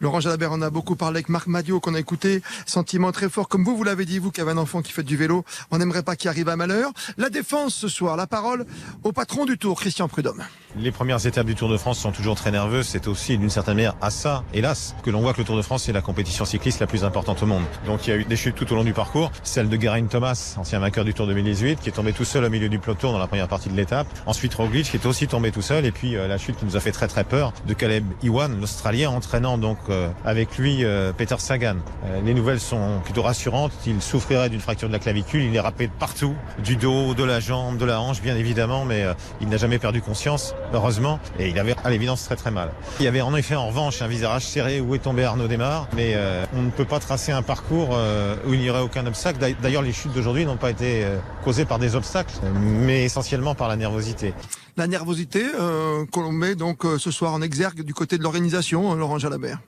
Laurent 0.00 0.20
Jalabert 0.20 0.52
en 0.52 0.62
a 0.62 0.70
beaucoup 0.70 0.94
parlé 0.94 1.16
avec 1.16 1.28
Marc 1.28 1.48
Madio 1.48 1.80
qu'on 1.80 1.94
a 1.94 1.98
écouté. 1.98 2.42
Sentiment 2.66 3.10
très 3.10 3.28
fort. 3.28 3.48
Comme 3.48 3.64
vous, 3.64 3.76
vous 3.76 3.84
l'avez 3.84 4.04
dit, 4.04 4.18
vous 4.18 4.30
qui 4.30 4.40
avez 4.40 4.52
un 4.52 4.58
enfant 4.58 4.80
qui 4.80 4.92
fait 4.92 5.02
du 5.02 5.16
vélo, 5.16 5.44
on 5.70 5.78
n'aimerait 5.78 6.02
pas 6.02 6.14
qu'il 6.14 6.28
arrive 6.30 6.48
à 6.48 6.56
malheur. 6.56 6.92
La 7.16 7.30
défense 7.30 7.74
ce 7.74 7.88
soir, 7.88 8.16
la 8.16 8.26
parole 8.26 8.64
au 9.02 9.12
patron 9.12 9.44
du 9.44 9.58
tour, 9.58 9.80
Christian 9.80 10.08
Prudhomme. 10.08 10.44
Les 10.76 10.92
premières 10.92 11.26
étapes 11.26 11.46
du 11.46 11.54
Tour 11.54 11.68
de 11.68 11.76
France 11.76 11.98
sont 11.98 12.12
toujours 12.12 12.36
très 12.36 12.50
nerveuses. 12.50 12.86
C'est 12.86 13.08
aussi 13.08 13.38
d'une 13.38 13.50
certaine 13.50 13.76
manière 13.76 13.96
à 14.00 14.10
ça, 14.10 14.44
hélas, 14.52 14.94
que 15.02 15.10
l'on 15.10 15.20
voit 15.20 15.32
que 15.32 15.38
le 15.38 15.44
Tour 15.44 15.56
de 15.56 15.62
France 15.62 15.88
est 15.88 15.92
la 15.92 16.02
compétition 16.02 16.44
cycliste 16.44 16.78
la 16.80 16.86
plus 16.86 17.04
importante 17.04 17.42
au 17.42 17.46
monde. 17.46 17.64
Donc 17.86 18.06
il 18.06 18.10
y 18.10 18.12
a 18.12 18.16
eu 18.16 18.24
des 18.24 18.36
chutes 18.36 18.54
tout 18.54 18.70
au 18.72 18.76
long 18.76 18.84
du 18.84 18.92
parcours. 18.92 19.32
Celle 19.42 19.68
de 19.68 19.80
Geraint 19.80 20.06
Thomas, 20.06 20.54
ancien 20.58 20.78
vainqueur 20.78 21.04
du 21.04 21.14
Tour 21.14 21.26
2018, 21.26 21.80
qui 21.80 21.88
est 21.88 21.92
tombé 21.92 22.12
tout 22.12 22.24
seul 22.24 22.44
au 22.44 22.50
milieu 22.50 22.68
du 22.68 22.78
peloton 22.78 23.12
dans 23.12 23.18
la 23.18 23.26
première 23.26 23.48
partie 23.48 23.68
de 23.68 23.76
l'étape. 23.76 24.06
Ensuite 24.26 24.54
Roglic, 24.54 24.90
qui 24.90 24.96
est 24.96 25.06
aussi 25.06 25.26
tombé 25.26 25.50
tout 25.50 25.62
seul. 25.62 25.84
Et 25.84 25.90
puis 25.90 26.16
euh, 26.16 26.28
la 26.28 26.38
chute 26.38 26.56
qui 26.56 26.64
nous 26.64 26.76
a 26.76 26.80
fait 26.80 26.92
très 26.92 27.08
très 27.08 27.24
peur 27.24 27.52
de 27.66 27.74
Caleb 27.74 28.04
Iwan, 28.22 28.60
l'Australien, 28.60 29.10
entraînant 29.10 29.58
donc 29.58 29.78
avec 30.24 30.58
lui 30.58 30.84
euh, 30.84 31.12
Peter 31.12 31.36
Sagan. 31.38 31.76
Euh, 32.04 32.20
les 32.24 32.34
nouvelles 32.34 32.60
sont 32.60 33.00
plutôt 33.04 33.22
rassurantes. 33.22 33.72
Il 33.86 34.00
souffrirait 34.02 34.48
d'une 34.50 34.60
fracture 34.60 34.88
de 34.88 34.92
la 34.92 34.98
clavicule. 34.98 35.42
Il 35.42 35.54
est 35.56 35.60
râpé 35.60 35.88
partout, 35.88 36.34
du 36.62 36.76
dos, 36.76 37.14
de 37.14 37.24
la 37.24 37.40
jambe, 37.40 37.78
de 37.78 37.84
la 37.84 38.00
hanche, 38.00 38.20
bien 38.22 38.36
évidemment, 38.36 38.84
mais 38.84 39.02
euh, 39.04 39.14
il 39.40 39.48
n'a 39.48 39.56
jamais 39.56 39.78
perdu 39.78 40.02
conscience, 40.02 40.54
heureusement. 40.72 41.18
Et 41.38 41.48
il 41.48 41.58
avait 41.58 41.74
à 41.84 41.90
l'évidence 41.90 42.24
très 42.24 42.36
très 42.36 42.50
mal. 42.50 42.70
Il 43.00 43.04
y 43.04 43.08
avait 43.08 43.20
en 43.22 43.34
effet 43.34 43.54
en 43.54 43.68
revanche 43.68 44.02
un 44.02 44.08
visage 44.08 44.46
serré 44.46 44.80
où 44.80 44.94
est 44.94 44.98
tombé 45.00 45.24
Arnaud 45.24 45.48
Desmar, 45.48 45.88
mais 45.96 46.12
euh, 46.14 46.44
on 46.56 46.62
ne 46.62 46.70
peut 46.70 46.84
pas 46.84 46.98
tracer 47.00 47.32
un 47.32 47.42
parcours 47.42 47.90
euh, 47.92 48.36
où 48.46 48.54
il 48.54 48.60
n'y 48.60 48.70
aurait 48.70 48.80
aucun 48.82 49.06
obstacle. 49.06 49.38
D'ailleurs- 49.62 49.82
les 49.82 49.92
chutes 49.92 50.12
d'aujourd'hui 50.12 50.44
n'ont 50.44 50.56
pas 50.56 50.70
été 50.70 51.04
euh, 51.04 51.18
causées 51.44 51.64
par 51.64 51.78
des 51.78 51.94
obstacles, 51.94 52.34
mais 52.60 53.04
essentiellement 53.04 53.54
par 53.54 53.68
la 53.68 53.76
nervosité. 53.76 54.34
La 54.76 54.86
nervosité 54.88 55.44
euh, 55.58 56.04
qu'on 56.12 56.32
met 56.32 56.56
donc 56.56 56.84
euh, 56.84 56.98
ce 56.98 57.10
soir 57.12 57.32
en 57.32 57.40
exergue 57.42 57.82
du 57.82 57.94
côté 57.94 58.18
de 58.18 58.22
l'organisation, 58.24 58.94
Laurent 58.96 59.18
Jalabert. 59.18 59.58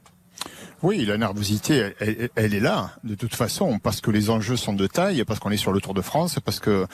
Oui, 0.83 1.05
la 1.05 1.19
nervosité, 1.19 1.93
elle, 2.37 2.55
est 2.55 2.61
là, 2.61 2.93
de 3.05 3.15
toute 3.15 3.35
façon, 3.35 3.79
parce 3.79 4.01
que 4.01 4.11
les 4.11 4.31
enjeux 4.31 4.57
sont 4.57 4.73
de 4.73 4.87
taille, 4.87 5.25
parce 5.25 5.39
qu'on 5.39 5.51
est 5.51 5.59
sur 5.59 5.73
le 5.73 5.81
Tour 5.83 5.93
de 5.93 6.01
France, 6.01 6.39
parce 6.43 6.59
que 6.59 6.87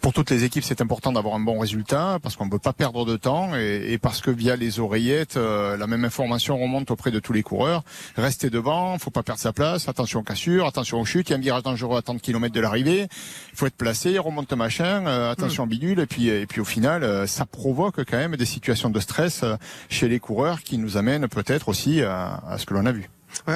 pour 0.00 0.12
toutes 0.12 0.30
les 0.30 0.44
équipes, 0.44 0.62
c'est 0.62 0.80
important 0.80 1.10
d'avoir 1.10 1.34
un 1.34 1.40
bon 1.40 1.58
résultat, 1.58 2.18
parce 2.22 2.36
qu'on 2.36 2.44
ne 2.44 2.50
peut 2.50 2.60
pas 2.60 2.72
perdre 2.72 3.04
de 3.04 3.16
temps, 3.16 3.56
et, 3.56 3.86
et 3.94 3.98
parce 3.98 4.20
que 4.20 4.30
via 4.30 4.54
les 4.54 4.78
oreillettes, 4.78 5.36
euh, 5.36 5.76
la 5.76 5.88
même 5.88 6.04
information 6.04 6.56
remonte 6.56 6.92
auprès 6.92 7.10
de 7.10 7.18
tous 7.18 7.32
les 7.32 7.42
coureurs. 7.42 7.82
Restez 8.16 8.48
devant, 8.48 8.96
faut 8.98 9.10
pas 9.10 9.24
perdre 9.24 9.40
sa 9.40 9.52
place, 9.52 9.88
attention 9.88 10.20
aux 10.20 10.24
cassures, 10.24 10.64
attention 10.68 11.00
aux 11.00 11.04
chutes, 11.04 11.28
il 11.30 11.32
y 11.32 11.34
a 11.34 11.38
un 11.38 11.40
virage 11.40 11.64
dangereux 11.64 11.98
à 11.98 12.02
30 12.02 12.22
km 12.22 12.54
de 12.54 12.60
l'arrivée, 12.60 13.08
il 13.52 13.56
faut 13.58 13.66
être 13.66 13.74
placé, 13.76 14.18
remonte 14.20 14.52
machin, 14.52 15.04
euh, 15.08 15.32
attention 15.32 15.66
bidule, 15.66 15.98
et 15.98 16.06
puis, 16.06 16.28
et 16.28 16.46
puis 16.46 16.60
au 16.60 16.64
final, 16.64 17.02
euh, 17.02 17.26
ça 17.26 17.44
provoque 17.44 18.04
quand 18.08 18.18
même 18.18 18.36
des 18.36 18.44
situations 18.46 18.88
de 18.90 19.00
stress 19.00 19.42
euh, 19.42 19.56
chez 19.88 20.06
les 20.06 20.20
coureurs 20.20 20.62
qui 20.62 20.78
nous 20.78 20.96
amènent 20.96 21.26
peut-être 21.26 21.68
aussi 21.68 22.02
à- 22.02 22.40
à 22.48 22.58
ce 22.58 22.66
que 22.66 22.74
l'on 22.74 22.86
a 22.86 22.92
vu. 22.92 23.08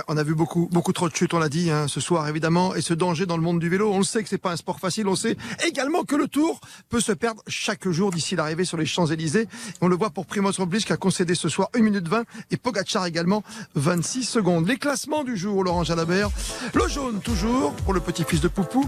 On 0.09 0.17
a 0.17 0.23
vu 0.23 0.35
beaucoup, 0.35 0.69
beaucoup 0.71 0.93
trop 0.93 1.09
de 1.09 1.15
chutes, 1.15 1.35
on 1.35 1.39
l'a 1.39 1.49
dit, 1.49 1.71
hein, 1.71 1.87
ce 1.89 2.01
soir 2.01 2.29
évidemment, 2.29 2.75
et 2.75 2.81
ce 2.81 2.95
danger 2.95 3.27
dans 3.27 3.37
le 3.37 3.43
monde 3.43 3.59
du 3.59 3.69
vélo. 3.69 3.91
On 3.93 3.99
le 3.99 4.05
sait 4.05 4.23
que 4.23 4.29
c'est 4.29 4.39
pas 4.39 4.53
un 4.53 4.57
sport 4.57 4.81
facile. 4.81 5.09
On 5.09 5.17
sait 5.17 5.37
également 5.67 6.05
que 6.05 6.17
le 6.17 6.29
Tour 6.29 6.61
peut 6.89 7.01
se 7.01 7.13
perdre 7.13 7.43
chaque 7.47 7.89
jour 7.89 8.11
d'ici 8.11 8.37
l'arrivée 8.37 8.65
sur 8.65 8.77
les 8.77 8.87
Champs 8.87 9.07
Élysées. 9.07 9.49
On 9.81 9.89
le 9.89 9.97
voit 9.97 10.11
pour 10.11 10.27
Primoz 10.27 10.59
Roglic 10.59 10.87
qui 10.87 10.93
a 10.93 10.97
concédé 10.97 11.35
ce 11.35 11.49
soir 11.49 11.69
1 11.75 11.81
minute 11.81 12.09
20 12.09 12.25
et 12.51 12.57
Pogacar 12.57 13.07
également 13.07 13.43
26 13.75 14.25
secondes. 14.25 14.67
Les 14.67 14.77
classements 14.77 15.25
du 15.25 15.37
jour, 15.37 15.65
Laurent 15.65 15.85
Jalabert. 15.85 16.31
Le 16.75 16.89
jaune 16.89 17.21
toujours 17.21 17.73
pour 17.77 17.93
le 17.93 18.01
petit-fils 18.01 18.41
de 18.41 18.49
Poupou, 18.49 18.87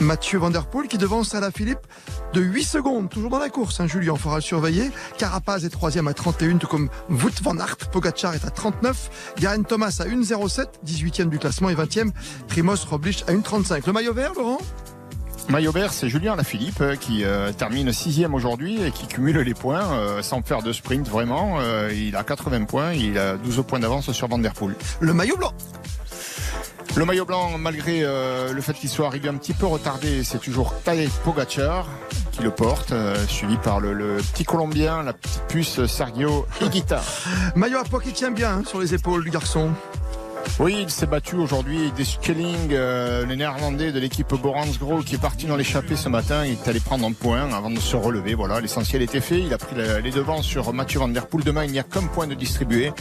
Mathieu 0.00 0.38
Van 0.38 0.50
Der 0.50 0.66
Poel 0.66 0.88
qui 0.88 0.98
devance 0.98 1.34
à 1.34 1.40
la 1.40 1.50
Philippe 1.50 1.86
de 2.32 2.40
8 2.40 2.64
secondes, 2.64 3.10
toujours 3.10 3.30
dans 3.30 3.38
la 3.38 3.48
course. 3.48 3.80
Hein, 3.80 3.86
Julien 3.86 4.16
faudra 4.16 4.36
le 4.36 4.42
surveiller. 4.42 4.90
Carapaz 5.18 5.64
est 5.64 5.70
troisième 5.70 6.08
à 6.08 6.14
31, 6.14 6.58
tout 6.58 6.66
comme 6.66 6.88
Wout 7.08 7.42
van 7.42 7.58
Aert. 7.58 7.76
Pogacar 7.92 8.34
est 8.34 8.44
à 8.44 8.50
39. 8.50 9.34
Garen 9.38 9.64
Thomas 9.64 9.96
à 10.00 10.06
1,07, 10.30 10.66
18e 10.86 11.28
du 11.28 11.38
classement 11.38 11.70
et 11.70 11.74
20e. 11.74 12.10
Primoz 12.48 12.84
Roglic 12.88 13.24
à 13.26 13.32
1,35. 13.32 13.86
Le 13.86 13.92
maillot 13.92 14.14
vert, 14.14 14.32
Laurent? 14.34 14.58
Maillot 15.48 15.72
vert, 15.72 15.92
c'est 15.92 16.08
Julien 16.08 16.36
Lafilippe 16.36 16.80
euh, 16.80 16.94
qui 16.94 17.24
euh, 17.24 17.50
termine 17.52 17.92
sixième 17.92 18.34
aujourd'hui 18.34 18.80
et 18.82 18.92
qui 18.92 19.06
cumule 19.08 19.38
les 19.38 19.54
points 19.54 19.82
euh, 19.92 20.22
sans 20.22 20.42
faire 20.42 20.62
de 20.62 20.72
sprint 20.72 21.08
vraiment. 21.08 21.58
Euh, 21.60 21.92
il 21.92 22.14
a 22.14 22.22
80 22.22 22.64
points, 22.64 22.92
il 22.92 23.18
a 23.18 23.36
12 23.36 23.64
points 23.66 23.80
d'avance 23.80 24.12
sur 24.12 24.28
Van 24.28 24.38
Der 24.38 24.52
Poel. 24.52 24.76
Le 25.00 25.12
maillot 25.12 25.36
blanc? 25.36 25.52
Le 26.96 27.04
maillot 27.04 27.24
blanc, 27.24 27.56
malgré 27.56 28.02
euh, 28.02 28.52
le 28.52 28.60
fait 28.60 28.72
qu'il 28.74 28.88
soit 28.88 29.06
arrivé 29.06 29.28
un 29.28 29.36
petit 29.36 29.54
peu 29.54 29.66
retardé, 29.66 30.24
c'est 30.24 30.38
toujours 30.38 30.74
Tadej 30.82 31.10
Pogacar 31.24 31.86
qui 32.32 32.42
le 32.42 32.50
porte, 32.50 32.92
euh, 32.92 33.16
suivi 33.26 33.56
par 33.56 33.80
le, 33.80 33.92
le 33.92 34.16
petit 34.16 34.44
Colombien, 34.44 35.02
la 35.02 35.12
petite 35.12 35.42
puce 35.48 35.86
Sergio 35.86 36.46
Higuita. 36.60 37.00
Maillot 37.54 37.78
à 37.78 37.84
poids 37.84 38.00
qui 38.00 38.12
tient 38.12 38.30
bien 38.30 38.58
hein, 38.58 38.62
sur 38.66 38.80
les 38.80 38.92
épaules 38.94 39.24
du 39.24 39.30
garçon. 39.30 39.70
Oui, 40.58 40.76
il 40.82 40.90
s'est 40.90 41.06
battu 41.06 41.36
aujourd'hui 41.36 41.90
des 41.92 42.04
Skelling, 42.04 42.72
euh, 42.72 43.24
le 43.24 43.34
néerlandais 43.34 43.92
de 43.92 43.98
l'équipe 43.98 44.34
Boransgro 44.34 44.98
qui 44.98 45.14
est 45.14 45.20
parti 45.20 45.46
dans 45.46 45.56
l'échappée 45.56 45.96
ce 45.96 46.10
matin. 46.10 46.44
Il 46.44 46.52
est 46.52 46.68
allé 46.68 46.80
prendre 46.80 47.06
un 47.06 47.12
point 47.12 47.50
avant 47.52 47.70
de 47.70 47.78
se 47.78 47.96
relever. 47.96 48.34
Voilà, 48.34 48.60
l'essentiel 48.60 49.00
était 49.00 49.22
fait. 49.22 49.40
Il 49.40 49.54
a 49.54 49.58
pris 49.58 49.74
les 49.76 50.10
devants 50.10 50.42
sur 50.42 50.72
Mathieu 50.74 51.00
Van 51.00 51.08
Der 51.08 51.26
Poel. 51.28 51.44
Demain, 51.44 51.64
il 51.64 51.72
n'y 51.72 51.78
a 51.78 51.82
qu'un 51.82 52.06
point 52.06 52.26
de 52.26 52.34
distribué. 52.34 52.92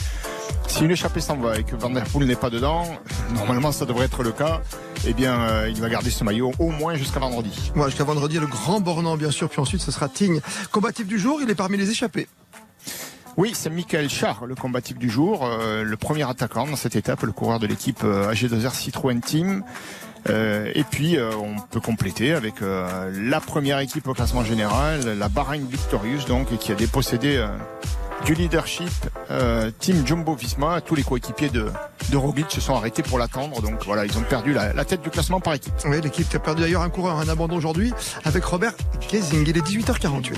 Si 0.68 0.86
une 0.86 0.92
échappée 0.92 1.20
s'en 1.20 1.36
va 1.36 1.58
et 1.58 1.64
que 1.64 1.76
Van 1.76 1.90
Der 1.90 2.06
Poel 2.06 2.28
n'est 2.28 2.36
pas 2.36 2.50
dedans, 2.50 2.86
normalement 3.34 3.72
ça 3.72 3.86
devrait 3.86 4.06
être 4.06 4.24
le 4.24 4.32
cas, 4.32 4.62
eh 5.06 5.14
bien 5.14 5.42
euh, 5.42 5.70
il 5.70 5.82
va 5.82 5.90
garder 5.90 6.12
ce 6.12 6.24
maillot 6.24 6.52
au 6.60 6.70
moins 6.70 6.96
jusqu'à 6.96 7.20
vendredi. 7.20 7.72
Jusqu'à 7.88 8.04
vendredi, 8.04 8.40
le 8.40 8.48
grand 8.48 8.80
bornant, 8.80 9.18
bien 9.18 9.32
sûr, 9.32 9.50
puis 9.50 9.60
ensuite, 9.60 9.82
ce 9.82 9.92
sera 9.92 10.08
Tignes. 10.08 10.42
Combatif 10.72 11.08
du 11.08 11.20
jour, 11.20 11.40
il 11.42 11.50
est 11.50 11.56
parmi 11.56 11.78
les 11.78 11.90
échappés. 11.90 12.28
Oui, 13.38 13.52
c'est 13.54 13.70
Michael 13.70 14.10
Char, 14.10 14.46
le 14.46 14.56
combatif 14.56 14.98
du 14.98 15.10
jour, 15.10 15.46
euh, 15.46 15.84
le 15.84 15.98
premier 15.98 16.28
attaquant 16.30 16.68
dans 16.68 16.76
cette 16.76 16.96
étape, 16.96 17.24
le 17.24 17.32
coureur 17.32 17.60
de 17.60 17.68
l'équipe 17.68 18.02
euh, 18.04 18.32
AG2R 18.32 18.74
Citroën 18.74 19.22
Team. 19.22 19.64
Euh, 20.30 20.70
et 20.76 20.84
puis 20.84 21.18
on 21.18 21.56
peut 21.72 21.80
compléter 21.80 22.34
avec 22.34 22.56
la 22.62 23.40
première 23.40 23.80
équipe 23.80 24.06
au 24.08 24.14
classement 24.14 24.44
général, 24.44 25.18
la 25.18 25.30
Bahrain 25.30 25.60
Victorious 25.60 26.26
donc, 26.28 26.58
qui 26.58 26.74
a 26.74 26.76
dépossédé 26.76 27.48
du 28.26 28.34
leadership 28.34 28.92
Team 29.80 30.06
Jumbo 30.06 30.36
Visma. 30.36 30.82
Tous 30.82 30.96
les 30.96 31.04
coéquipiers 31.04 31.50
de, 31.50 31.68
de 32.10 32.18
Roglic 32.18 32.52
se 32.52 32.62
sont 32.62 32.76
arrêtés 32.76 33.04
pour 33.04 33.20
l'attendre. 33.20 33.62
Donc 33.62 33.84
voilà, 33.86 34.06
ils 34.06 34.18
ont 34.18 34.24
perdu 34.24 34.54
la, 34.54 34.74
la 34.74 34.86
tête 34.86 35.02
du 35.02 35.10
classement 35.10 35.40
par 35.40 35.54
équipe. 35.54 35.74
Oui, 35.86 36.02
l'équipe 36.02 36.28
qui 36.28 36.36
a 36.36 36.40
perdu 36.40 36.62
d'ailleurs 36.62 36.82
un 36.82 36.90
coureur, 36.90 37.18
un 37.18 37.30
abandon 37.30 37.56
aujourd'hui, 37.56 37.94
avec 38.26 38.44
Robert 38.44 38.74
Gesing. 39.10 39.46
Il 39.48 39.58
est 39.58 39.62
18h48. 39.62 40.36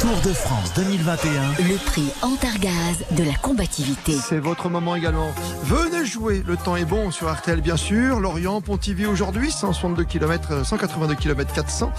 Tour 0.00 0.18
de 0.24 0.32
France 0.32 0.72
2021. 0.76 1.30
Le 1.68 1.76
prix 1.84 2.10
Antargaz 2.22 3.04
de 3.10 3.22
la 3.22 3.34
combativité. 3.34 4.14
C'est 4.14 4.38
votre 4.38 4.70
moment 4.70 4.96
également. 4.96 5.30
Venez 5.64 6.06
jouer, 6.06 6.42
le 6.46 6.56
temps 6.56 6.76
est 6.76 6.86
bon 6.86 7.10
sur 7.10 7.30
RTL 7.30 7.60
bien 7.60 7.76
sûr. 7.76 8.18
Lorient, 8.18 8.62
Pontivy 8.62 9.04
aujourd'hui, 9.04 9.50
162 9.50 10.04
km, 10.04 10.64
182 10.64 11.14
km 11.16 11.52
400. 11.52 11.92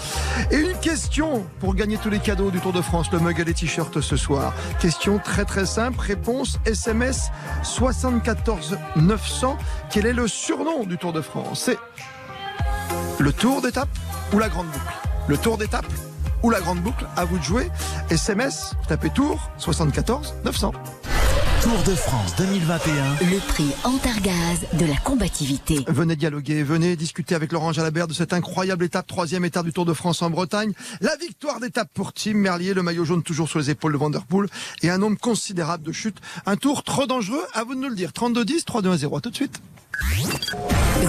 Et 0.50 0.56
une 0.56 0.76
question 0.78 1.46
pour 1.60 1.76
gagner 1.76 1.96
tous 1.96 2.10
les 2.10 2.18
cadeaux 2.18 2.50
du 2.50 2.58
Tour 2.58 2.72
de 2.72 2.82
France, 2.82 3.06
le 3.12 3.20
mug 3.20 3.38
et 3.38 3.44
les 3.44 3.54
t-shirts 3.54 4.00
ce 4.00 4.16
soir. 4.16 4.52
Question 4.80 5.20
très 5.20 5.44
très 5.44 5.64
simple, 5.64 6.00
réponse 6.00 6.58
SMS 6.66 7.28
74 8.44 8.78
900. 8.96 9.58
Quel 9.90 10.06
est 10.06 10.12
le 10.12 10.26
surnom 10.26 10.84
du 10.84 10.98
Tour 10.98 11.12
de 11.12 11.20
France? 11.20 11.62
C'est 11.64 11.78
le 13.18 13.32
tour 13.32 13.62
d'étape 13.62 13.88
ou 14.32 14.38
la 14.38 14.48
grande 14.48 14.66
boucle? 14.66 14.94
Le 15.28 15.38
tour 15.38 15.58
d'étape 15.58 15.86
ou 16.42 16.50
la 16.50 16.60
grande 16.60 16.80
boucle? 16.80 17.06
À 17.16 17.24
vous 17.24 17.38
de 17.38 17.42
jouer. 17.42 17.70
SMS, 18.10 18.74
tapez 18.88 19.10
tour 19.10 19.50
74 19.58 20.34
900. 20.44 20.72
Tour 21.62 21.82
de 21.84 21.94
France 21.94 22.34
2021. 22.38 22.92
Le 23.30 23.38
prix 23.46 23.70
Antargaz 23.84 24.66
de 24.72 24.84
la 24.84 24.96
combativité. 24.96 25.84
Venez 25.86 26.16
dialoguer, 26.16 26.64
venez 26.64 26.96
discuter 26.96 27.36
avec 27.36 27.52
Laurent 27.52 27.72
Jalabert 27.72 28.08
de 28.08 28.14
cette 28.14 28.32
incroyable 28.32 28.84
étape, 28.84 29.06
troisième 29.06 29.44
étape 29.44 29.66
du 29.66 29.72
Tour 29.72 29.84
de 29.84 29.92
France 29.92 30.22
en 30.22 30.30
Bretagne. 30.30 30.72
La 31.00 31.14
victoire 31.14 31.60
d'étape 31.60 31.88
pour 31.94 32.12
Tim 32.12 32.34
Merlier, 32.34 32.74
le 32.74 32.82
maillot 32.82 33.04
jaune 33.04 33.22
toujours 33.22 33.48
sur 33.48 33.60
les 33.60 33.70
épaules 33.70 33.92
de 33.92 33.98
Vanderpool 33.98 34.48
et 34.82 34.90
un 34.90 34.98
nombre 34.98 35.18
considérable 35.18 35.84
de 35.84 35.92
chutes. 35.92 36.18
Un 36.46 36.56
tour 36.56 36.82
trop 36.82 37.06
dangereux, 37.06 37.46
à 37.54 37.62
vous 37.62 37.76
de 37.76 37.80
nous 37.80 37.90
le 37.90 37.94
dire. 37.94 38.10
32-10, 38.10 38.64
3-2-1-0, 38.64 39.18
à 39.18 39.20
tout 39.20 39.30
de 39.30 39.36
suite. 39.36 39.62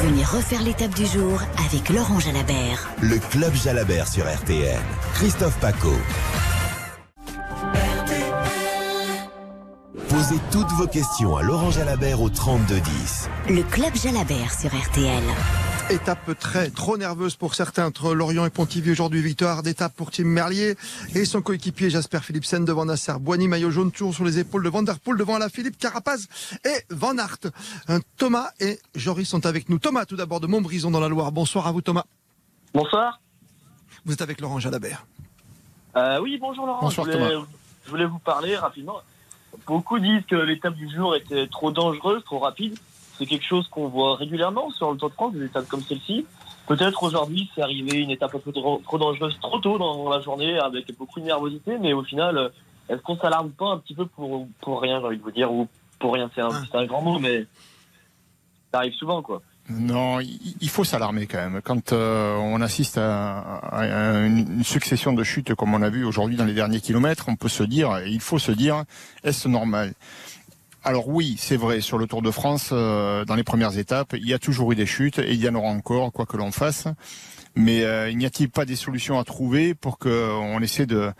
Venez 0.03 0.23
refaire 0.23 0.61
l'étape 0.61 0.93
du 0.93 1.07
jour 1.07 1.41
avec 1.65 1.89
Laurent 1.89 2.19
Jalabert. 2.19 2.91
Le 3.01 3.17
Club 3.17 3.55
Jalabert 3.55 4.07
sur 4.07 4.23
RTL. 4.31 4.79
Christophe 5.15 5.57
Paco. 5.59 5.93
Posez 9.93 10.39
toutes 10.51 10.71
vos 10.71 10.87
questions 10.87 11.37
à 11.37 11.43
Laurent 11.43 11.69
Jalabert 11.69 12.19
au 12.19 12.27
3210. 12.27 13.29
Le 13.49 13.61
club 13.61 13.93
Jalabert 13.95 14.51
sur 14.51 14.71
RTL. 14.75 15.23
Étape 15.91 16.35
très 16.39 16.71
trop 16.71 16.97
nerveuse 16.97 17.35
pour 17.35 17.53
certains 17.53 17.85
entre 17.85 18.15
Lorient 18.15 18.43
et 18.43 18.49
Pontivy 18.49 18.89
aujourd'hui. 18.89 19.21
Victoire 19.21 19.61
d'étape 19.61 19.93
pour 19.95 20.09
Tim 20.09 20.23
Merlier 20.23 20.75
et 21.13 21.25
son 21.25 21.43
coéquipier 21.43 21.91
Jasper 21.91 22.21
Philipsen 22.21 22.65
devant 22.65 22.85
Nasser 22.85 23.13
Boigny, 23.19 23.47
maillot 23.47 23.69
jaune 23.69 23.91
toujours 23.91 24.15
sur 24.15 24.25
les 24.25 24.39
épaules 24.39 24.63
de 24.63 24.69
Vanderpool 24.69 25.15
devant 25.15 25.37
la 25.37 25.47
Philippe 25.47 25.77
Carapaz 25.77 26.27
et 26.65 26.85
Van 26.89 27.15
Aert. 27.19 27.51
Un 27.87 27.99
Thomas 28.17 28.49
et 28.59 28.79
Joris 28.95 29.29
sont 29.29 29.45
avec 29.45 29.69
nous. 29.69 29.77
Thomas 29.77 30.05
tout 30.05 30.15
d'abord 30.15 30.39
de 30.39 30.47
Montbrison 30.47 30.89
dans 30.89 31.01
la 31.01 31.07
Loire. 31.07 31.31
Bonsoir 31.31 31.67
à 31.67 31.71
vous 31.71 31.81
Thomas. 31.81 32.05
Bonsoir. 32.73 33.19
Vous 34.05 34.13
êtes 34.13 34.23
avec 34.23 34.41
Laurent 34.41 34.57
Jalabert. 34.57 35.05
Euh, 35.95 36.19
oui, 36.19 36.39
bonjour 36.41 36.65
Laurent. 36.65 36.79
Bonsoir, 36.81 37.05
je, 37.05 37.11
voulais, 37.11 37.29
Thomas. 37.31 37.45
je 37.85 37.89
voulais 37.91 38.05
vous 38.05 38.19
parler 38.19 38.57
rapidement. 38.57 38.99
Beaucoup 39.65 39.99
disent 39.99 40.25
que 40.25 40.35
l'étape 40.35 40.75
du 40.75 40.89
jour 40.89 41.15
était 41.15 41.47
trop 41.47 41.71
dangereuse, 41.71 42.23
trop 42.23 42.39
rapide. 42.39 42.77
C'est 43.17 43.25
quelque 43.25 43.45
chose 43.45 43.67
qu'on 43.69 43.87
voit 43.87 44.15
régulièrement 44.15 44.69
sur 44.71 44.91
le 44.91 44.97
Tour 44.97 45.09
de 45.09 45.13
France, 45.13 45.33
des 45.33 45.45
étapes 45.45 45.67
comme 45.67 45.81
celle-ci. 45.81 46.25
Peut-être 46.67 47.03
aujourd'hui, 47.03 47.49
c'est 47.53 47.61
arrivé 47.61 47.99
une 47.99 48.11
étape 48.11 48.33
un 48.35 48.39
peu 48.39 48.51
trop, 48.51 48.81
trop 48.83 48.97
dangereuse 48.97 49.37
trop 49.39 49.59
tôt 49.59 49.77
dans 49.77 50.09
la 50.09 50.21
journée 50.21 50.57
avec 50.57 50.97
beaucoup 50.97 51.19
de 51.19 51.25
nervosité, 51.25 51.77
mais 51.79 51.93
au 51.93 52.03
final, 52.03 52.51
est-ce 52.89 53.01
qu'on 53.01 53.17
s'alarme 53.17 53.51
pas 53.51 53.67
un 53.67 53.77
petit 53.77 53.93
peu 53.93 54.05
pour, 54.05 54.47
pour 54.61 54.81
rien, 54.81 54.99
j'ai 54.99 55.05
envie 55.05 55.17
de 55.17 55.23
vous 55.23 55.31
dire, 55.31 55.51
ou 55.51 55.67
pour 55.99 56.13
rien, 56.13 56.29
c'est 56.33 56.41
un, 56.41 56.51
c'est 56.51 56.75
un 56.75 56.85
grand 56.85 57.01
mot, 57.01 57.19
mais 57.19 57.45
ça 58.71 58.79
arrive 58.79 58.93
souvent, 58.93 59.21
quoi. 59.21 59.41
Non, 59.69 60.19
il 60.19 60.69
faut 60.69 60.83
s'alarmer 60.83 61.25
quand 61.25 61.37
même. 61.37 61.61
Quand 61.63 61.93
euh, 61.93 62.35
on 62.35 62.59
assiste 62.59 62.97
à, 62.97 63.61
une 64.25 64.63
succession 64.63 65.13
de 65.13 65.23
chutes 65.23 65.55
comme 65.55 65.73
on 65.73 65.81
a 65.81 65.89
vu 65.89 66.03
aujourd'hui 66.03 66.35
dans 66.35 66.45
les 66.45 66.53
derniers 66.53 66.81
kilomètres, 66.81 67.25
on 67.29 67.37
peut 67.37 67.47
se 67.47 67.63
dire, 67.63 68.01
il 68.05 68.19
faut 68.19 68.39
se 68.39 68.51
dire, 68.51 68.83
est-ce 69.23 69.47
normal? 69.47 69.93
Alors 70.83 71.07
oui, 71.07 71.37
c'est 71.39 71.55
vrai, 71.55 71.79
sur 71.79 71.97
le 71.97 72.07
Tour 72.07 72.21
de 72.21 72.29
France, 72.29 72.71
euh, 72.73 73.23
dans 73.23 73.35
les 73.35 73.43
premières 73.43 73.77
étapes, 73.77 74.15
il 74.17 74.27
y 74.27 74.33
a 74.33 74.39
toujours 74.39 74.73
eu 74.73 74.75
des 74.75 74.85
chutes 74.85 75.19
et 75.19 75.31
il 75.31 75.41
y 75.41 75.47
en 75.47 75.55
aura 75.55 75.69
encore, 75.69 76.11
quoi 76.11 76.25
que 76.25 76.35
l'on 76.35 76.51
fasse. 76.51 76.87
Mais 77.55 77.83
euh, 77.83 78.11
n'y 78.11 78.25
a-t-il 78.25 78.49
pas 78.49 78.65
des 78.65 78.75
solutions 78.75 79.17
à 79.17 79.23
trouver 79.23 79.75
pour 79.75 79.97
qu'on 79.97 80.59
essaie 80.59 80.85
de, 80.85 81.13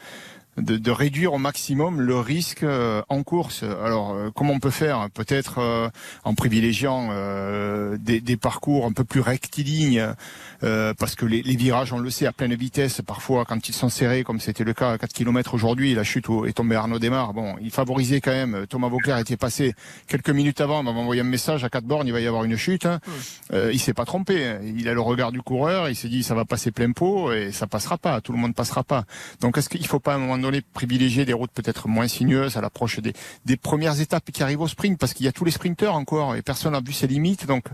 de, 0.58 0.78
de 0.78 0.92
réduire 0.92 1.34
au 1.34 1.38
maximum 1.38 2.00
le 2.02 2.18
risque 2.20 2.64
euh, 2.64 3.02
en 3.10 3.24
course 3.24 3.64
Alors, 3.64 4.14
euh, 4.14 4.30
comment 4.34 4.54
on 4.54 4.60
peut 4.60 4.70
faire 4.70 5.10
Peut-être 5.14 5.60
euh, 5.60 5.90
en 6.24 6.36
privilégiant 6.36 7.10
euh, 7.12 7.98
des, 8.00 8.22
des 8.22 8.38
parcours 8.38 8.86
un 8.86 8.92
peu 8.92 9.04
plus 9.04 9.20
rectilignes, 9.22 10.08
euh, 10.64 10.94
parce 10.98 11.16
que 11.16 11.26
les, 11.26 11.42
les 11.42 11.56
virages, 11.56 11.92
on 11.94 12.00
le 12.00 12.10
sait, 12.10 12.26
à 12.28 12.32
pleine 12.32 12.54
vitesse, 12.54 13.02
parfois, 13.06 13.46
quand 13.46 13.68
ils 13.68 13.74
sont 13.74 13.90
serrés, 13.90 14.24
comme 14.24 14.40
c'était 14.40 14.64
le 14.64 14.74
cas 14.74 14.92
à 14.92 14.98
4 14.98 15.12
km 15.14 15.54
aujourd'hui, 15.54 15.94
la 15.96 16.04
chute 16.04 16.28
où 16.30 16.46
est 16.46 16.54
tombé 16.54 16.76
Arnaud 16.76 17.00
Desmar, 17.00 17.34
bon, 17.34 17.56
il 17.62 17.72
favorisait 17.72 18.22
quand 18.22 18.32
même. 18.32 18.66
Thomas 18.70 18.90
Vauclair 18.90 19.18
était 19.18 19.38
passé 19.38 19.74
quelques 20.08 20.30
minutes 20.30 20.62
avant, 20.62 20.82
il 20.82 20.86
m'a 20.86 20.92
envoyé 20.92 21.22
un 21.22 21.26
message 21.26 21.64
à 21.64 21.70
4 21.70 21.84
bornes, 21.86 22.08
il 22.08 22.14
va 22.14 22.22
y 22.22 22.28
avoir 22.28 22.44
une 22.44 22.58
chute. 22.58 22.86
hein. 22.86 23.00
Euh, 23.54 23.72
il 23.74 23.80
s'est 23.80 23.94
pas 23.94 24.06
trompé. 24.06 24.58
Il 24.78 24.88
a 24.88 24.94
le 24.94 25.02
regard 25.02 25.32
du 25.32 25.42
coureur, 25.42 25.90
il 25.90 25.96
s'est 25.96 26.10
dit 26.10 26.24
ça 26.24 26.36
va 26.36 26.46
passer 26.46 26.72
plein 26.72 26.92
pot 26.92 27.32
et 27.32 27.52
ça 27.52 27.68
passera 27.68 27.98
pas, 27.98 28.22
tout 28.22 28.32
le 28.32 28.38
monde 28.38 28.54
passera 28.56 28.84
pas. 28.84 29.06
Donc 29.42 29.58
est-ce 29.58 29.70
qu'il 29.70 29.86
faut 29.88 30.00
pas 30.00 30.14
à 30.14 30.16
un 30.16 30.20
moment 30.20 30.38
donné 30.44 30.62
privilégier 30.62 31.26
des 31.26 31.34
routes 31.34 31.52
peut-être 31.52 31.88
moins 31.88 32.08
sinueuses 32.08 32.58
à 32.58 32.62
l'approche 32.62 33.00
des, 33.00 33.14
des 33.46 33.58
premières 33.58 34.00
étapes 34.00 34.30
qui 34.32 34.44
arrivent 34.44 34.62
au 34.62 34.68
sprint 34.68 35.00
parce 35.00 35.14
qu'il 35.14 35.26
y 35.26 35.30
a 35.30 35.32
tous 35.32 35.46
les 35.46 35.52
sprinteurs 35.52 35.96
encore 35.96 36.36
et 36.36 36.42
personne 36.42 36.74
n'a 36.74 36.82
vu 36.82 36.94
ses 36.94 37.08
limites. 37.08 37.48
Donc 37.48 37.66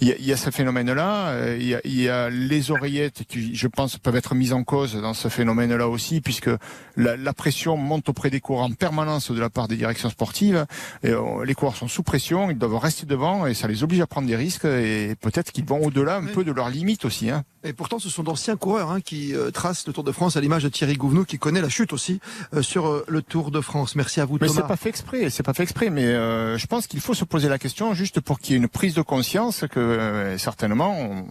il 0.00 0.08
y 0.08 0.12
a, 0.12 0.16
il 0.18 0.24
y 0.24 0.32
a 0.32 0.36
ce 0.36 0.50
phénomène-là. 0.50 1.28
Euh, 1.28 1.56
Il 1.58 1.66
y 1.66 1.74
a, 1.74 1.80
il 1.84 2.00
y 2.00 2.08
a 2.08 2.30
les 2.30 2.70
oreillettes 2.70 3.24
qui, 3.28 3.54
je 3.54 3.68
pense, 3.68 3.98
peuvent 3.98 4.16
être 4.16 4.34
mises 4.34 4.52
en 4.52 4.64
cause 4.64 4.94
dans 4.94 5.14
ce 5.14 5.28
phénomène-là 5.28 5.88
aussi 5.88 6.20
puisque 6.20 6.50
la, 6.96 7.16
la 7.16 7.32
pression 7.32 7.76
monte 7.76 8.08
auprès 8.08 8.30
des 8.30 8.40
coureurs 8.40 8.66
en 8.66 8.72
permanence 8.72 9.30
de 9.30 9.40
la 9.40 9.50
part 9.50 9.68
des 9.68 9.76
directions 9.76 10.10
sportives. 10.10 10.66
Et, 11.02 11.10
euh, 11.10 11.44
les 11.44 11.54
coureurs 11.54 11.76
sont 11.76 11.88
sous 11.88 12.02
pression, 12.02 12.50
ils 12.50 12.58
doivent 12.58 12.76
rester 12.76 13.06
devant 13.06 13.46
et 13.46 13.54
ça 13.54 13.68
les 13.68 13.82
oblige 13.82 14.00
à 14.00 14.06
prendre 14.06 14.28
des 14.28 14.36
risques 14.36 14.64
et 14.64 15.14
peut-être 15.20 15.52
qu'ils 15.52 15.64
vont 15.64 15.82
au-delà 15.82 16.16
un 16.16 16.26
peu 16.26 16.44
de 16.44 16.52
leurs 16.52 16.70
limites 16.70 17.04
aussi. 17.04 17.30
Hein. 17.30 17.44
Et 17.64 17.72
pourtant, 17.72 17.98
ce 17.98 18.08
sont 18.08 18.22
d'anciens 18.22 18.56
coureurs 18.56 18.90
hein, 18.90 19.00
qui 19.00 19.34
euh, 19.34 19.50
tracent 19.50 19.86
le 19.86 19.92
Tour 19.92 20.02
de 20.04 20.12
France 20.12 20.36
à 20.36 20.40
l'image 20.40 20.64
de 20.64 20.68
Thierry 20.68 20.94
Gouvenou 20.94 21.24
qui 21.24 21.38
connaît 21.38 21.60
la 21.60 21.68
chute 21.68 21.92
aussi 21.92 22.20
euh, 22.54 22.62
sur 22.62 22.86
euh, 22.88 23.04
le 23.08 23.22
Tour 23.22 23.50
de 23.50 23.60
France. 23.60 23.94
Merci 23.94 24.20
à 24.20 24.24
vous 24.24 24.38
Mais 24.40 24.48
Thomas. 24.48 24.62
c'est 24.62 24.66
pas 24.68 24.76
fait 24.76 24.88
exprès, 24.88 25.30
c'est 25.30 25.42
pas 25.42 25.54
fait 25.54 25.62
exprès. 25.62 25.88
Mais 25.90 26.04
euh, 26.06 26.58
je 26.58 26.66
pense 26.66 26.86
qu'il 26.86 27.00
faut 27.00 27.14
se 27.14 27.24
poser 27.24 27.48
la 27.48 27.58
question 27.58 27.94
juste 27.94 28.20
pour 28.20 28.40
qu'il 28.40 28.52
y 28.52 28.54
ait 28.54 28.60
une 28.60 28.68
prise 28.68 28.94
de 28.94 29.02
conscience 29.02 29.64
que 29.70 29.78
euh, 29.78 30.38
certainement, 30.38 30.96
on, 30.98 31.26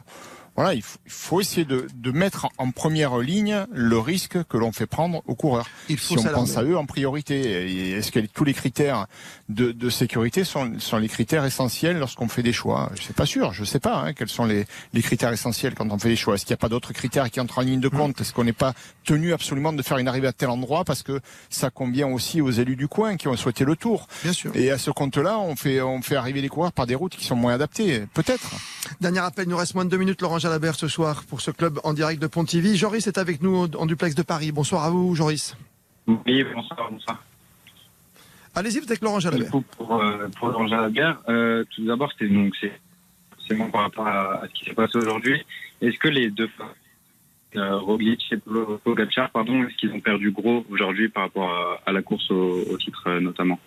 voilà, 0.62 0.75
il 0.75 0.84
faut, 0.84 1.00
il 1.08 1.12
faut 1.12 1.41
essayer 1.41 1.65
de, 1.65 1.88
de, 1.91 2.12
mettre 2.12 2.48
en 2.60 2.70
première 2.70 3.18
ligne 3.18 3.65
le 3.72 3.98
risque 3.98 4.44
que 4.44 4.58
l'on 4.58 4.72
fait 4.72 4.86
prendre 4.86 5.24
aux 5.25 5.34
coureurs. 5.34 5.65
Il 5.89 5.98
faut 5.98 6.20
si 6.20 6.27
on 6.27 6.32
pense 6.32 6.56
à 6.56 6.63
eux 6.63 6.77
en 6.77 6.86
priorité, 6.86 7.98
est-ce 7.98 8.12
que 8.12 8.20
tous 8.20 8.44
les 8.44 8.53
critères 8.53 9.08
de, 9.50 9.72
de 9.72 9.89
sécurité 9.89 10.44
sont, 10.44 10.80
sont, 10.80 10.98
les 10.98 11.08
critères 11.08 11.46
essentiels 11.46 11.98
lorsqu'on 11.98 12.27
fait 12.27 12.44
des 12.44 12.53
choix? 12.53 12.91
Je 12.94 13.01
sais 13.01 13.13
pas 13.13 13.25
sûr, 13.25 13.53
je 13.53 13.63
sais 13.63 13.80
pas 13.80 14.03
hein, 14.03 14.13
quels 14.13 14.30
sont 14.30 14.46
les, 14.46 14.68
les, 14.94 15.01
critères 15.01 15.34
essentiels 15.34 15.74
quand 15.74 15.91
on 15.91 15.98
fait 15.98 16.10
des 16.10 16.15
choix. 16.15 16.36
Est-ce 16.36 16.46
qu'il 16.46 16.53
n'y 16.53 16.60
a 16.60 16.63
pas 16.63 16.70
d'autres 16.70 16.94
critères 16.94 17.32
qui 17.32 17.39
entrent 17.39 17.58
en 17.58 17.63
ligne 17.63 17.80
de 17.80 17.88
compte? 17.88 18.22
Est-ce 18.22 18.32
qu'on 18.32 18.44
n'est 18.44 18.53
pas 18.53 18.74
tenu 19.03 19.34
absolument 19.34 19.74
de 19.74 19.82
faire 19.82 19.98
une 19.98 20.08
arrivée 20.08 20.27
à 20.27 20.34
tel 20.34 20.50
endroit 20.50 20.84
parce 20.86 21.01
que 21.01 21.22
ça 21.50 21.72
convient 21.72 22.10
aussi 22.10 22.39
aux 22.39 22.51
élus 22.51 22.75
du 22.75 22.88
coin 22.88 23.18
qui 23.18 23.27
ont 23.27 23.36
souhaité 23.36 23.65
le 23.65 23.75
tour? 23.75 24.08
Bien 24.22 24.34
sûr. 24.34 24.56
Et 24.56 24.70
à 24.70 24.77
ce 24.77 24.91
compte-là, 24.91 25.39
on 25.39 25.56
fait, 25.56 25.82
on 25.82 26.03
fait 26.03 26.18
arriver 26.18 26.39
les 26.39 26.50
coureurs 26.50 26.72
par 26.72 26.86
des 26.86 26.94
routes 26.94 27.15
qui 27.15 27.25
sont 27.25 27.36
moins 27.36 27.56
adaptées, 27.56 28.06
peut-être. 28.13 28.51
Dernier 29.00 29.22
appel, 29.22 29.46
il 29.48 29.50
nous 29.50 29.58
reste 29.58 29.74
moins 29.74 29.86
de 29.86 29.89
deux 29.89 29.98
minutes, 29.98 30.22
Laurent 30.22 30.38
Ce 30.60 30.88
soir, 30.88 31.24
pour 31.29 31.39
ce 31.41 31.51
club 31.51 31.79
en 31.84 31.93
direct 31.93 32.22
de 32.22 32.27
Pontivy. 32.27 32.75
Joris 32.75 33.08
est 33.08 33.17
avec 33.17 33.41
nous 33.41 33.67
en 33.77 33.86
duplex 33.86 34.15
de 34.15 34.22
Paris. 34.22 34.51
Bonsoir 34.51 34.84
à 34.84 34.89
vous, 34.89 35.15
Joris. 35.15 35.55
Oui, 36.08 36.43
bonsoir, 36.53 36.89
bonsoir. 36.91 37.24
Allez-y, 38.53 38.79
vous 38.79 38.84
êtes 38.84 38.91
avec 38.91 39.01
Laurent 39.01 39.20
Jalabert. 39.20 39.50
Pour, 39.50 39.96
euh, 39.96 40.27
pour 40.38 40.50
Laurent 40.50 40.67
Jalabert, 40.67 41.22
euh, 41.29 41.63
tout 41.74 41.86
d'abord, 41.86 42.12
c'est 42.20 42.27
donc 42.27 42.53
c'est 42.60 43.55
bon 43.55 43.70
par 43.70 43.84
rapport 43.84 44.08
à, 44.08 44.43
à 44.43 44.48
ce 44.48 44.53
qui 44.53 44.65
s'est 44.65 44.74
passé 44.74 44.98
aujourd'hui. 44.98 45.41
Est-ce 45.81 45.98
que 45.98 46.10
les 46.10 46.29
deux 46.29 46.50
euh, 47.55 47.77
Roglic 47.77 48.22
et 48.31 48.38
Pogacar, 48.84 49.29
pardon, 49.31 49.63
est-ce 49.63 49.75
qu'ils 49.77 49.91
ont 49.93 50.00
perdu 50.01 50.31
gros 50.31 50.65
aujourd'hui 50.70 51.08
par 51.10 51.24
rapport 51.24 51.50
à, 51.50 51.81
à 51.86 51.91
la 51.91 52.01
course 52.01 52.29
au, 52.29 52.63
au 52.70 52.77
titre 52.77 53.03
euh, 53.08 53.20
notamment? 53.20 53.60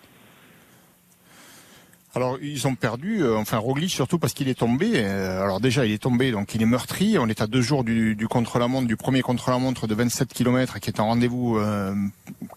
Alors 2.15 2.37
ils 2.41 2.65
ont 2.65 2.75
perdu, 2.75 3.21
euh, 3.21 3.35
enfin 3.35 3.57
Roglic 3.57 3.91
surtout 3.91 4.19
parce 4.19 4.33
qu'il 4.33 4.47
est 4.47 4.57
tombé. 4.57 4.91
Euh, 4.95 5.43
alors 5.43 5.59
déjà 5.59 5.85
il 5.85 5.91
est 5.91 6.01
tombé, 6.01 6.31
donc 6.31 6.55
il 6.55 6.61
est 6.61 6.65
meurtri. 6.65 7.17
On 7.19 7.27
est 7.27 7.41
à 7.41 7.47
deux 7.47 7.61
jours 7.61 7.83
du, 7.83 8.17
contre-la-montre, 8.29 8.87
du 8.87 8.95
premier 8.95 9.21
contre-la-montre 9.21 9.85
de 9.87 9.95
27 9.95 10.33
km 10.33 10.79
qui 10.79 10.89
est 10.89 10.99
un 10.99 11.03
rendez-vous 11.03 11.57
euh, 11.57 11.93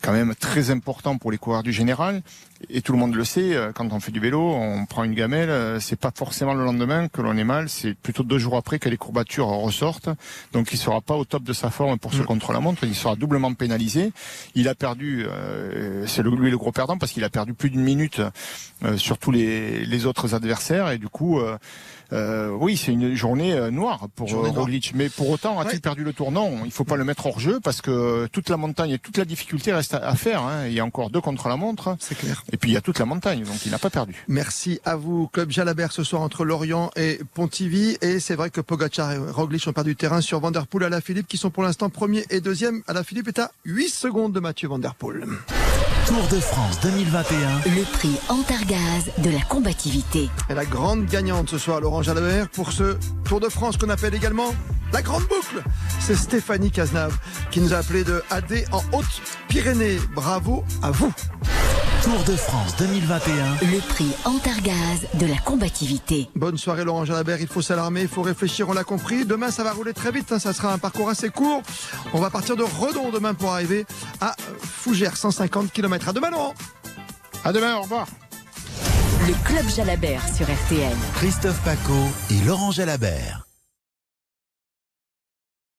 quand 0.02 0.12
même 0.12 0.35
très 0.35 0.71
important 0.71 1.19
pour 1.19 1.31
les 1.31 1.38
coureurs 1.38 1.62
du 1.62 1.73
général. 1.73 2.23
Et 2.71 2.83
tout 2.83 2.93
le 2.93 2.99
monde 2.99 3.14
le 3.14 3.25
sait, 3.25 3.55
euh, 3.55 3.73
quand 3.73 3.93
on 3.93 4.00
fait 4.00 4.11
du 4.11 4.19
vélo, 4.19 4.40
on 4.40 4.85
prend 4.85 5.05
une 5.05 5.14
gamelle, 5.14 5.49
euh, 5.49 5.78
c'est 5.78 5.99
pas 5.99 6.11
forcément 6.12 6.55
le 6.55 6.64
lendemain 6.64 7.07
que 7.07 7.23
l'on 7.23 7.37
est 7.37 7.45
mal, 7.45 7.69
c'est 7.69 7.95
plutôt 7.95 8.25
deux 8.25 8.38
jours 8.38 8.57
après 8.57 8.81
que 8.81 8.88
les 8.88 8.97
courbatures 8.97 9.47
ressortent. 9.47 10.09
Donc 10.52 10.73
il 10.73 10.76
sera 10.76 11.00
pas 11.00 11.14
au 11.14 11.25
top 11.25 11.45
de 11.45 11.52
sa 11.52 11.71
forme 11.71 11.99
pour 11.99 12.12
ce 12.12 12.23
contre-la-montre, 12.23 12.83
il 12.85 12.97
sera 12.97 13.14
doublement 13.14 13.55
pénalisé. 13.55 14.12
Il 14.57 14.69
a 14.69 14.75
perdu, 14.75 15.25
euh, 15.28 16.05
c'est 16.07 16.23
lui 16.23 16.50
le 16.50 16.59
gros 16.59 16.73
perdant 16.73 16.99
parce 16.99 17.12
qu'il 17.12 17.23
a 17.23 17.31
perdu 17.31 17.55
plus 17.55 17.71
d'une 17.71 17.83
minute 17.83 18.21
sur 18.97 19.19
tous 19.19 19.31
les, 19.31 19.85
les, 19.85 20.07
autres 20.07 20.35
adversaires 20.35 20.90
et 20.90 20.99
du 20.99 21.09
coup. 21.09 21.40
Euh, 21.40 21.57
oui, 22.12 22.77
c'est 22.77 22.93
une 22.93 23.15
journée 23.15 23.71
noire 23.71 24.09
pour 24.15 24.29
journée 24.29 24.50
Roglic. 24.50 24.93
Mais 24.95 25.09
pour 25.09 25.31
autant, 25.31 25.59
a-t-il 25.61 25.75
ouais. 25.75 25.81
perdu 25.81 26.05
le 26.05 26.12
tour 26.12 26.33
Non, 26.33 26.61
il 26.65 26.71
faut 26.71 26.85
pas 26.85 26.97
le 26.97 27.05
mettre 27.05 27.27
hors 27.27 27.41
jeu 27.41 27.61
parce 27.62 27.81
que 27.81 28.27
toute 28.33 28.49
la 28.49 28.57
montagne 28.57 28.93
et 28.93 28.99
toute 28.99 29.17
la 29.17 29.25
difficulté 29.25 29.73
reste 29.73 29.95
à, 29.95 30.15
faire. 30.15 30.43
Hein. 30.43 30.67
Il 30.67 30.73
y 30.73 30.81
a 30.81 30.85
encore 30.85 31.11
deux 31.11 31.21
contre 31.21 31.49
la 31.49 31.57
montre. 31.57 31.97
C'est 32.00 32.17
clair. 32.17 32.45
Et 32.53 32.57
puis 32.57 32.71
il 32.71 32.75
y 32.75 32.77
a 32.77 32.81
toute 32.81 32.99
la 32.99 33.05
montagne, 33.05 33.45
donc 33.45 33.65
il 33.67 33.73
n'a 33.73 33.79
pas 33.79 33.91
perdu. 33.91 34.25
Merci 34.29 34.81
à 34.85 34.97
vous, 34.97 35.29
Club 35.29 35.50
Jalabert, 35.50 35.93
ce 35.93 36.05
soir 36.05 36.23
entre 36.23 36.45
Lorient 36.45 36.91
et 36.97 37.21
Pontivy. 37.35 37.97
Et 38.00 38.21
c'est 38.21 38.35
vrai 38.35 38.50
que 38.50 38.61
Pogacar 38.61 39.12
et 39.12 39.19
Roglic 39.19 39.67
ont 39.67 39.73
perdu 39.73 39.88
du 39.88 39.97
terrain 39.97 40.21
sur 40.21 40.38
Vanderpool 40.41 40.85
à 40.85 40.91
la 40.91 41.00
Philippe, 41.00 41.27
qui 41.27 41.38
sont 41.38 41.50
pour 41.50 41.62
l'instant 41.62 41.88
premier 41.88 42.25
et 42.31 42.41
deuxième. 42.41 42.83
À 42.87 42.93
la 42.93 43.03
Philippe 43.03 43.29
est 43.29 43.38
à 43.38 43.50
8 43.65 43.88
secondes 43.88 44.33
de 44.33 44.41
Mathieu 44.41 44.69
Vanderpool. 44.69 45.27
Tour 46.09 46.27
de 46.29 46.41
France 46.41 46.81
2021. 46.81 47.37
Le 47.67 47.85
prix 47.93 48.19
Antargaz 48.31 49.11
de 49.19 49.29
la 49.29 49.43
combativité. 49.43 50.31
Et 50.49 50.55
la 50.55 50.65
grande 50.65 51.05
gagnante 51.05 51.50
ce 51.50 51.59
soir, 51.59 51.83
Laurent 51.83 52.00
Jalabert, 52.00 52.49
pour 52.49 52.73
ce 52.73 52.97
Tour 53.27 53.41
de 53.41 53.50
France 53.50 53.77
qu'on 53.77 53.91
appelle 53.91 54.15
également 54.15 54.55
la 54.91 55.03
grande 55.03 55.25
boucle. 55.25 55.62
C'est 56.00 56.17
Stéphanie 56.17 56.71
Cazenave 56.71 57.19
qui 57.50 57.61
nous 57.61 57.75
a 57.75 57.77
appelé 57.77 58.05
de 58.05 58.23
AD 58.31 58.65
en 58.73 58.81
Haute-Pyrénées. 58.97 59.99
Bravo 60.15 60.65
à 60.83 60.91
vous. 60.93 61.12
Tour 62.09 62.25
de 62.25 62.37
France 62.37 62.75
2021. 62.79 63.71
Le 63.71 63.87
prix 63.87 64.11
Antargaz 64.25 65.07
de 65.21 65.27
la 65.27 65.37
combativité. 65.45 66.27
Bonne 66.35 66.57
soirée 66.57 66.83
Laurent 66.83 67.05
Jalabert, 67.05 67.38
il 67.38 67.47
faut 67.47 67.61
s'alarmer, 67.61 68.00
il 68.00 68.09
faut 68.09 68.23
réfléchir, 68.23 68.67
on 68.71 68.73
l'a 68.73 68.83
compris. 68.83 69.27
Demain 69.27 69.50
ça 69.50 69.62
va 69.62 69.73
rouler 69.73 69.93
très 69.93 70.11
vite, 70.11 70.33
hein. 70.33 70.38
ça 70.38 70.55
sera 70.55 70.73
un 70.73 70.79
parcours 70.79 71.11
assez 71.11 71.29
court. 71.29 71.61
On 72.15 72.21
va 72.21 72.31
partir 72.31 72.57
de 72.57 72.62
Redon 72.62 73.11
demain 73.11 73.35
pour 73.35 73.53
arriver 73.53 73.85
à 74.23 74.35
Fougères, 74.59 75.19
150 75.19 75.71
km. 75.71 76.09
À 76.09 76.12
demain 76.15 76.31
Laurent. 76.31 76.55
À 77.45 77.53
demain, 77.53 77.77
au 77.77 77.83
revoir. 77.83 78.07
Le 79.27 79.35
Club 79.45 79.69
Jalabert 79.69 80.23
sur 80.35 80.47
RTL. 80.47 80.97
Christophe 81.17 81.62
Paco 81.62 81.93
et 82.31 82.43
Laurent 82.47 82.71
Jalabert. 82.71 83.48